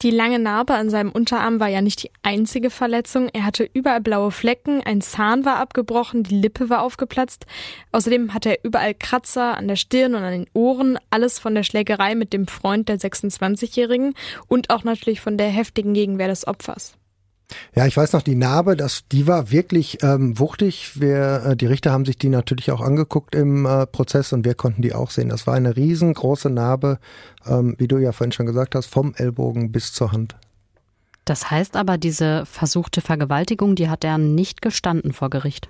[0.00, 3.28] Die lange Narbe an seinem Unterarm war ja nicht die einzige Verletzung.
[3.34, 7.44] Er hatte überall blaue Flecken, ein Zahn war abgebrochen, die Lippe war aufgeplatzt.
[7.92, 11.64] Außerdem hatte er überall Kratzer an der Stirn und an den Ohren, alles von der
[11.64, 14.14] Schlägerei mit dem Freund der 26-Jährigen
[14.48, 16.94] und auch natürlich von der heftigen Gegenwehr des Opfers.
[17.74, 21.00] Ja, ich weiß noch, die Narbe, das, die war wirklich ähm, wuchtig.
[21.00, 24.54] Wir, äh, die Richter haben sich die natürlich auch angeguckt im äh, Prozess und wir
[24.54, 25.28] konnten die auch sehen.
[25.28, 26.98] Das war eine riesengroße Narbe,
[27.46, 30.36] ähm, wie du ja vorhin schon gesagt hast, vom Ellbogen bis zur Hand.
[31.24, 35.68] Das heißt aber, diese versuchte Vergewaltigung, die hat er nicht gestanden vor Gericht.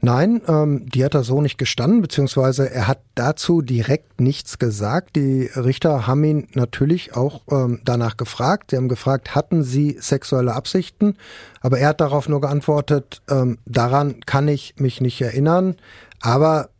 [0.00, 5.16] Nein, ähm, die hat er so nicht gestanden, beziehungsweise er hat dazu direkt nichts gesagt.
[5.16, 8.70] Die Richter haben ihn natürlich auch ähm, danach gefragt.
[8.70, 11.16] Sie haben gefragt, hatten Sie sexuelle Absichten?
[11.60, 15.76] Aber er hat darauf nur geantwortet, ähm, daran kann ich mich nicht erinnern.
[16.20, 16.70] Aber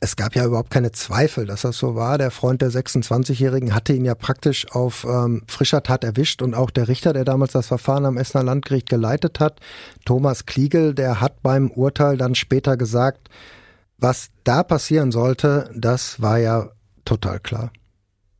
[0.00, 2.18] es gab ja überhaupt keine Zweifel, dass das so war.
[2.18, 6.70] Der Freund der 26-Jährigen hatte ihn ja praktisch auf ähm, frischer Tat erwischt und auch
[6.70, 9.60] der Richter, der damals das Verfahren am Essener Landgericht geleitet hat,
[10.04, 13.28] Thomas Kliegel, der hat beim Urteil dann später gesagt,
[13.98, 16.68] was da passieren sollte, das war ja
[17.04, 17.72] total klar.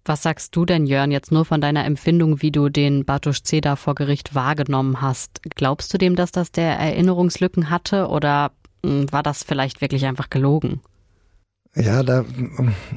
[0.04, 3.76] Was sagst du denn, Jörn, jetzt nur von deiner Empfindung, wie du den Bartosz Ceda
[3.76, 5.42] vor Gericht wahrgenommen hast?
[5.56, 8.52] Glaubst du dem, dass das der Erinnerungslücken hatte oder
[8.84, 10.80] hm, war das vielleicht wirklich einfach gelogen?
[11.78, 12.24] Ja, da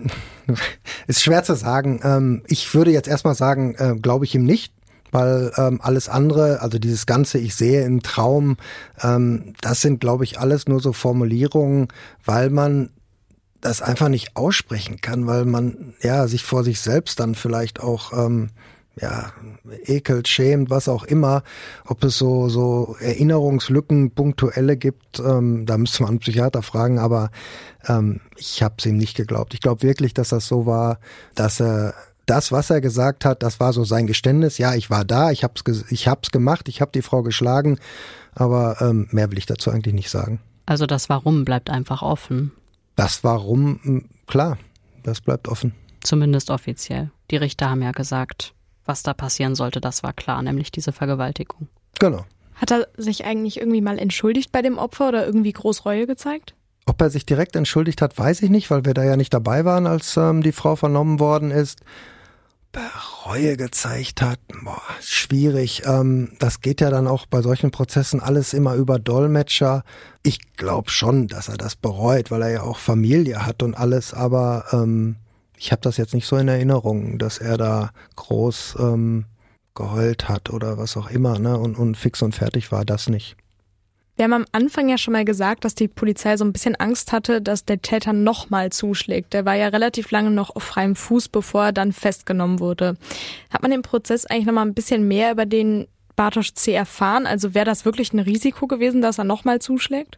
[1.07, 1.99] ist schwer zu sagen.
[2.03, 4.73] Ähm, ich würde jetzt erstmal sagen, äh, glaube ich ihm nicht,
[5.11, 8.57] weil ähm, alles andere, also dieses ganze Ich sehe im Traum,
[9.03, 11.89] ähm, das sind, glaube ich, alles nur so Formulierungen,
[12.25, 12.89] weil man
[13.59, 18.11] das einfach nicht aussprechen kann, weil man ja sich vor sich selbst dann vielleicht auch
[18.13, 18.49] ähm,
[18.99, 19.31] ja,
[19.85, 21.43] ekelt, schämt, was auch immer,
[21.85, 27.31] ob es so, so Erinnerungslücken, punktuelle gibt, ähm, da müsste man einen Psychiater fragen, aber
[27.87, 29.53] ähm, ich habe es ihm nicht geglaubt.
[29.53, 30.99] Ich glaube wirklich, dass das so war,
[31.35, 31.93] dass er
[32.25, 34.57] das, was er gesagt hat, das war so sein Geständnis.
[34.57, 37.79] Ja, ich war da, ich hab's, ich hab's gemacht, ich habe die Frau geschlagen,
[38.35, 40.39] aber ähm, mehr will ich dazu eigentlich nicht sagen.
[40.65, 42.51] Also das Warum bleibt einfach offen.
[42.95, 44.57] Das Warum, klar,
[45.03, 45.73] das bleibt offen.
[46.03, 47.11] Zumindest offiziell.
[47.31, 48.53] Die Richter haben ja gesagt,
[48.85, 51.67] was da passieren sollte, das war klar, nämlich diese Vergewaltigung.
[51.99, 52.25] Genau.
[52.55, 56.53] Hat er sich eigentlich irgendwie mal entschuldigt bei dem Opfer oder irgendwie groß Reue gezeigt?
[56.85, 59.65] Ob er sich direkt entschuldigt hat, weiß ich nicht, weil wir da ja nicht dabei
[59.65, 61.79] waren, als ähm, die Frau vernommen worden ist.
[63.25, 65.83] Reue gezeigt hat, boah, schwierig.
[65.85, 69.83] Ähm, das geht ja dann auch bei solchen Prozessen alles immer über Dolmetscher.
[70.23, 74.13] Ich glaube schon, dass er das bereut, weil er ja auch Familie hat und alles,
[74.13, 75.17] aber ähm,
[75.61, 79.25] ich habe das jetzt nicht so in Erinnerung, dass er da groß ähm,
[79.75, 81.55] geheult hat oder was auch immer, ne?
[81.55, 83.37] Und, und fix und fertig war das nicht.
[84.15, 87.11] Wir haben am Anfang ja schon mal gesagt, dass die Polizei so ein bisschen Angst
[87.11, 89.33] hatte, dass der Täter nochmal zuschlägt.
[89.33, 92.97] Der war ja relativ lange noch auf freiem Fuß, bevor er dann festgenommen wurde.
[93.51, 96.73] Hat man im Prozess eigentlich noch mal ein bisschen mehr über den Bartosz C.
[96.73, 97.27] erfahren?
[97.27, 100.17] Also wäre das wirklich ein Risiko gewesen, dass er nochmal zuschlägt?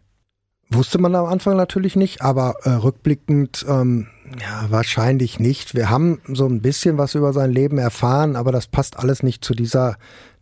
[0.73, 4.07] Wusste man am Anfang natürlich nicht, aber äh, rückblickend ähm,
[4.39, 5.75] ja wahrscheinlich nicht.
[5.75, 9.45] Wir haben so ein bisschen was über sein Leben erfahren, aber das passt alles nicht
[9.45, 9.97] zu dieser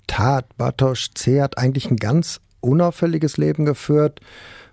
[0.08, 0.46] Tat.
[0.58, 1.42] Bartosz C.
[1.42, 4.22] hat eigentlich ein ganz unauffälliges Leben geführt.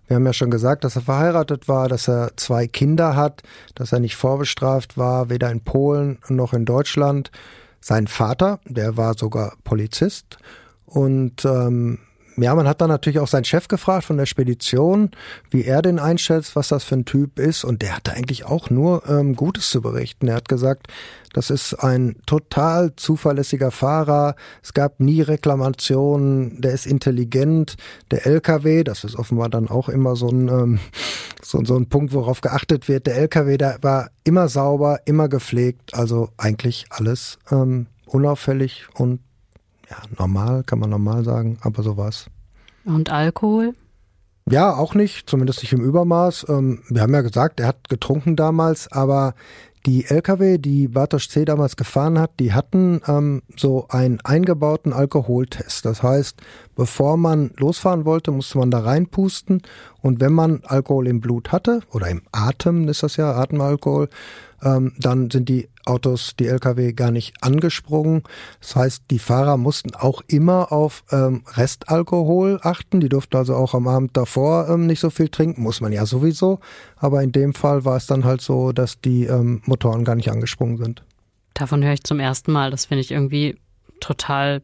[0.06, 3.42] Wir haben ja schon gesagt, dass er verheiratet war, dass er zwei Kinder hat,
[3.74, 7.30] dass er nicht vorbestraft war, weder in Polen noch in Deutschland.
[7.80, 10.38] Sein Vater, der war sogar Polizist
[10.86, 11.98] und ähm,
[12.42, 15.10] ja, man hat dann natürlich auch seinen Chef gefragt von der Spedition,
[15.50, 17.64] wie er den einschätzt, was das für ein Typ ist.
[17.64, 20.28] Und der hatte eigentlich auch nur ähm, Gutes zu berichten.
[20.28, 20.88] Er hat gesagt,
[21.32, 24.34] das ist ein total zuverlässiger Fahrer.
[24.62, 26.60] Es gab nie Reklamationen.
[26.60, 27.76] Der ist intelligent.
[28.10, 30.78] Der LKW, das ist offenbar dann auch immer so ein, ähm,
[31.42, 33.06] so, so ein Punkt, worauf geachtet wird.
[33.06, 35.94] Der LKW, der war immer sauber, immer gepflegt.
[35.94, 39.20] Also eigentlich alles ähm, unauffällig und
[39.90, 42.26] ja, normal, kann man normal sagen, aber so war's.
[42.84, 43.74] Und Alkohol?
[44.50, 46.46] Ja, auch nicht, zumindest nicht im Übermaß.
[46.48, 49.34] Ähm, wir haben ja gesagt, er hat getrunken damals, aber
[49.86, 51.44] die LKW, die Bartosz C.
[51.44, 55.84] damals gefahren hat, die hatten ähm, so einen eingebauten Alkoholtest.
[55.84, 56.40] Das heißt,
[56.74, 59.62] bevor man losfahren wollte, musste man da reinpusten
[60.00, 64.08] und wenn man Alkohol im Blut hatte oder im Atem ist das ja Atemalkohol,
[64.62, 68.22] ähm, dann sind die Autos, die Lkw gar nicht angesprungen.
[68.60, 73.00] Das heißt, die Fahrer mussten auch immer auf ähm, Restalkohol achten.
[73.00, 76.04] Die durften also auch am Abend davor ähm, nicht so viel trinken, muss man ja
[76.06, 76.60] sowieso.
[76.96, 80.30] Aber in dem Fall war es dann halt so, dass die ähm, Motoren gar nicht
[80.30, 81.02] angesprungen sind.
[81.54, 82.70] Davon höre ich zum ersten Mal.
[82.70, 83.56] Das finde ich irgendwie
[84.00, 84.62] total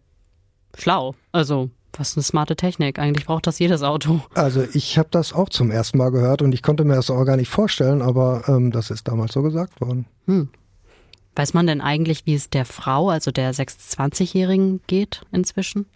[0.76, 1.14] schlau.
[1.32, 2.98] Also was eine smarte Technik.
[2.98, 4.20] Eigentlich braucht das jedes Auto.
[4.34, 7.24] Also ich habe das auch zum ersten Mal gehört und ich konnte mir das auch
[7.24, 10.06] gar nicht vorstellen, aber ähm, das ist damals so gesagt worden.
[10.26, 10.48] Hm.
[11.36, 15.86] Weiß man denn eigentlich, wie es der Frau, also der 26-Jährigen, geht inzwischen?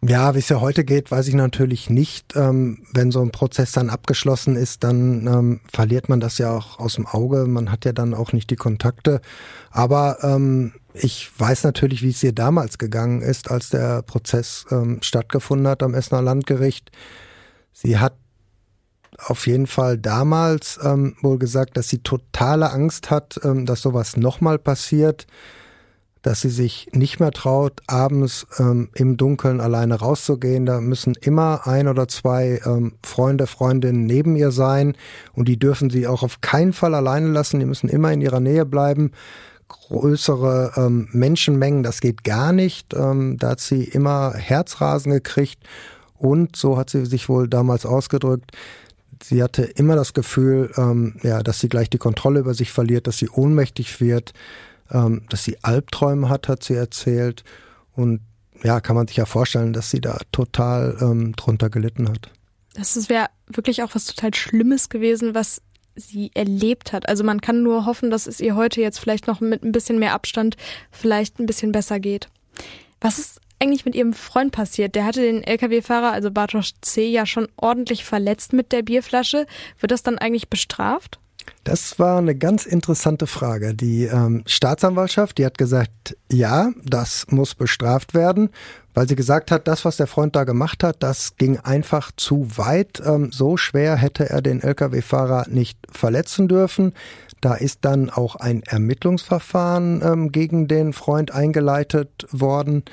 [0.00, 2.36] Ja, wie es ja heute geht, weiß ich natürlich nicht.
[2.36, 6.78] Ähm, wenn so ein Prozess dann abgeschlossen ist, dann ähm, verliert man das ja auch
[6.78, 7.46] aus dem Auge.
[7.46, 9.20] Man hat ja dann auch nicht die Kontakte.
[9.72, 14.98] Aber ähm, ich weiß natürlich, wie es ihr damals gegangen ist, als der Prozess ähm,
[15.02, 16.90] stattgefunden hat am Essener Landgericht.
[17.72, 18.14] Sie hat
[19.18, 24.16] auf jeden Fall damals ähm, wohl gesagt, dass sie totale Angst hat, ähm, dass sowas
[24.16, 25.26] nochmal passiert
[26.22, 30.66] dass sie sich nicht mehr traut, abends ähm, im Dunkeln alleine rauszugehen.
[30.66, 34.96] Da müssen immer ein oder zwei ähm, Freunde, Freundinnen neben ihr sein
[35.32, 37.60] und die dürfen sie auch auf keinen Fall alleine lassen.
[37.60, 39.12] Die müssen immer in ihrer Nähe bleiben.
[39.68, 42.94] Größere ähm, Menschenmengen, das geht gar nicht.
[42.94, 45.60] Ähm, da hat sie immer Herzrasen gekriegt
[46.16, 48.52] und so hat sie sich wohl damals ausgedrückt.
[49.22, 53.06] Sie hatte immer das Gefühl, ähm, ja, dass sie gleich die Kontrolle über sich verliert,
[53.06, 54.32] dass sie ohnmächtig wird
[54.90, 57.44] ähm, dass sie Albträume hat, hat sie erzählt.
[57.94, 58.20] Und
[58.62, 62.30] ja, kann man sich ja vorstellen, dass sie da total ähm, drunter gelitten hat.
[62.74, 65.62] Das wäre wirklich auch was total Schlimmes gewesen, was
[65.98, 67.08] sie erlebt hat.
[67.08, 69.98] Also man kann nur hoffen, dass es ihr heute jetzt vielleicht noch mit ein bisschen
[69.98, 70.56] mehr Abstand
[70.90, 72.28] vielleicht ein bisschen besser geht.
[73.00, 74.94] Was ist eigentlich mit ihrem Freund passiert?
[74.94, 79.46] Der hatte den Lkw-Fahrer, also Bartosz C., ja schon ordentlich verletzt mit der Bierflasche.
[79.80, 81.18] Wird das dann eigentlich bestraft?
[81.64, 83.74] Das war eine ganz interessante Frage.
[83.74, 88.50] Die ähm, Staatsanwaltschaft, die hat gesagt, ja, das muss bestraft werden,
[88.94, 92.56] weil sie gesagt hat, das, was der Freund da gemacht hat, das ging einfach zu
[92.56, 93.02] weit.
[93.04, 96.94] Ähm, so schwer hätte er den Lkw-Fahrer nicht verletzen dürfen.
[97.40, 102.84] Da ist dann auch ein Ermittlungsverfahren ähm, gegen den Freund eingeleitet worden.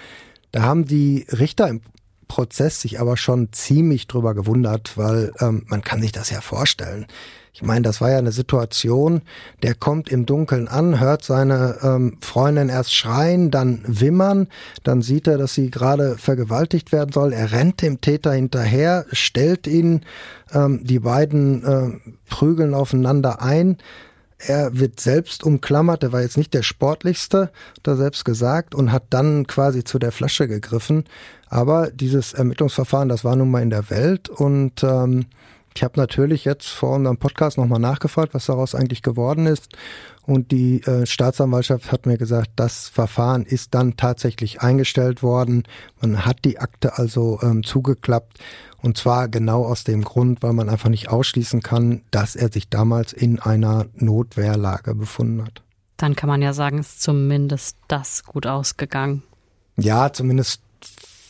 [0.52, 1.82] Da haben die Richter im
[2.28, 7.08] Prozess sich aber schon ziemlich drüber gewundert, weil ähm, man kann sich das ja vorstellen.
[7.56, 9.22] Ich meine, das war ja eine Situation,
[9.64, 14.50] der kommt im Dunkeln an, hört seine ähm, Freundin erst schreien, dann wimmern,
[14.84, 17.32] dann sieht er, dass sie gerade vergewaltigt werden soll.
[17.32, 20.02] Er rennt dem Täter hinterher, stellt ihn,
[20.52, 23.78] ähm, die beiden äh, prügeln aufeinander ein.
[24.38, 27.52] Er wird selbst umklammert, er war jetzt nicht der sportlichste,
[27.88, 31.06] er selbst gesagt, und hat dann quasi zu der Flasche gegriffen.
[31.48, 35.28] Aber dieses Ermittlungsverfahren, das war nun mal in der Welt und ähm,
[35.76, 39.76] Ich habe natürlich jetzt vor unserem Podcast nochmal nachgefragt, was daraus eigentlich geworden ist.
[40.22, 45.64] Und die äh, Staatsanwaltschaft hat mir gesagt, das Verfahren ist dann tatsächlich eingestellt worden.
[46.00, 48.40] Man hat die Akte also ähm, zugeklappt.
[48.82, 52.70] Und zwar genau aus dem Grund, weil man einfach nicht ausschließen kann, dass er sich
[52.70, 55.62] damals in einer Notwehrlage befunden hat.
[55.98, 59.24] Dann kann man ja sagen, ist zumindest das gut ausgegangen.
[59.76, 60.62] Ja, zumindest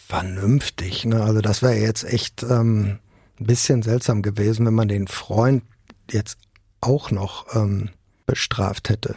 [0.07, 1.05] vernünftig.
[1.05, 1.23] Ne?
[1.23, 2.99] Also das wäre jetzt echt ähm,
[3.39, 5.63] ein bisschen seltsam gewesen, wenn man den Freund
[6.11, 6.37] jetzt
[6.81, 7.89] auch noch ähm,
[8.25, 9.15] bestraft hätte.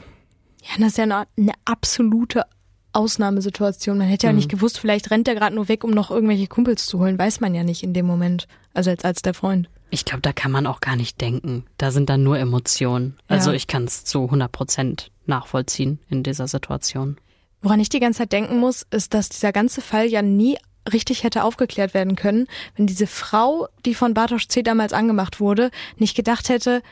[0.63, 2.45] Ja, das ist ja eine, eine absolute
[2.93, 3.99] Ausnahmesituation.
[3.99, 4.39] Man hätte ja mhm.
[4.39, 7.19] nicht gewusst, vielleicht rennt er gerade nur weg, um noch irgendwelche Kumpels zu holen.
[7.19, 8.49] Weiß man ja nicht in dem Moment.
[8.75, 9.69] Also als, als der Freund.
[9.91, 11.65] Ich glaube, da kann man auch gar nicht denken.
[11.79, 13.17] Da sind dann nur Emotionen.
[13.27, 13.57] Also ja.
[13.57, 17.17] ich kann es zu 100 Prozent nachvollziehen in dieser Situation.
[17.63, 20.57] Woran ich die ganze Zeit denken muss, ist, dass dieser ganze Fall ja nie
[20.93, 24.63] richtig hätte aufgeklärt werden können, wenn diese Frau, die von Bartosz C.
[24.63, 26.83] damals angemacht wurde, nicht gedacht hätte,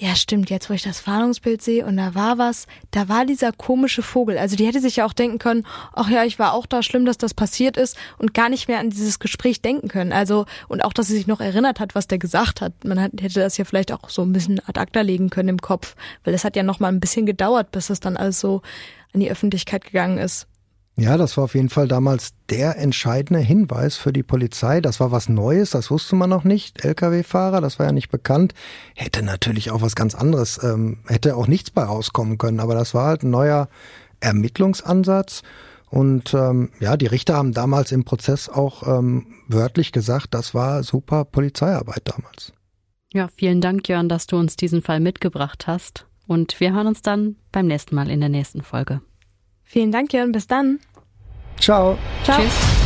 [0.00, 3.52] ja stimmt, jetzt wo ich das Fahndungsbild sehe und da war was, da war dieser
[3.52, 4.38] komische Vogel.
[4.38, 7.04] Also die hätte sich ja auch denken können, ach ja, ich war auch da, schlimm,
[7.04, 10.12] dass das passiert ist und gar nicht mehr an dieses Gespräch denken können.
[10.12, 12.72] Also und auch, dass sie sich noch erinnert hat, was der gesagt hat.
[12.82, 15.60] Man hat, hätte das ja vielleicht auch so ein bisschen ad acta legen können im
[15.60, 18.62] Kopf, weil es hat ja noch mal ein bisschen gedauert, bis es dann alles so
[19.12, 20.46] an die Öffentlichkeit gegangen ist.
[20.96, 24.80] Ja, das war auf jeden Fall damals der entscheidende Hinweis für die Polizei.
[24.80, 26.84] Das war was Neues, das wusste man noch nicht.
[26.84, 28.52] Lkw-Fahrer, das war ja nicht bekannt.
[28.94, 32.60] Hätte natürlich auch was ganz anderes, ähm, hätte auch nichts bei rauskommen können.
[32.60, 33.68] Aber das war halt ein neuer
[34.20, 35.42] Ermittlungsansatz.
[35.88, 40.82] Und ähm, ja, die Richter haben damals im Prozess auch ähm, wörtlich gesagt, das war
[40.84, 42.52] super Polizeiarbeit damals.
[43.12, 46.06] Ja, vielen Dank, Jörn, dass du uns diesen Fall mitgebracht hast.
[46.28, 49.00] Und wir hören uns dann beim nächsten Mal in der nächsten Folge.
[49.70, 50.32] Vielen Dank, Jörn.
[50.32, 50.80] Bis dann.
[51.60, 51.96] Ciao.
[52.24, 52.40] Ciao.
[52.40, 52.79] Tschüss.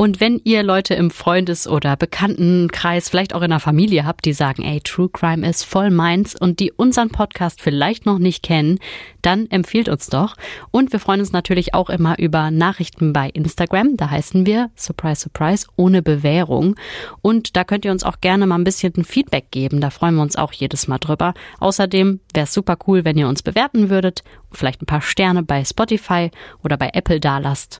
[0.00, 4.32] Und wenn ihr Leute im Freundes- oder Bekanntenkreis, vielleicht auch in der Familie habt, die
[4.32, 8.78] sagen, ey, True Crime ist voll meins und die unseren Podcast vielleicht noch nicht kennen,
[9.20, 10.36] dann empfiehlt uns doch.
[10.70, 13.98] Und wir freuen uns natürlich auch immer über Nachrichten bei Instagram.
[13.98, 16.76] Da heißen wir Surprise Surprise ohne Bewährung.
[17.20, 19.82] Und da könnt ihr uns auch gerne mal ein bisschen Feedback geben.
[19.82, 21.34] Da freuen wir uns auch jedes Mal drüber.
[21.58, 25.62] Außerdem wäre es super cool, wenn ihr uns bewerten würdet, vielleicht ein paar Sterne bei
[25.62, 26.30] Spotify
[26.64, 27.78] oder bei Apple dalasst.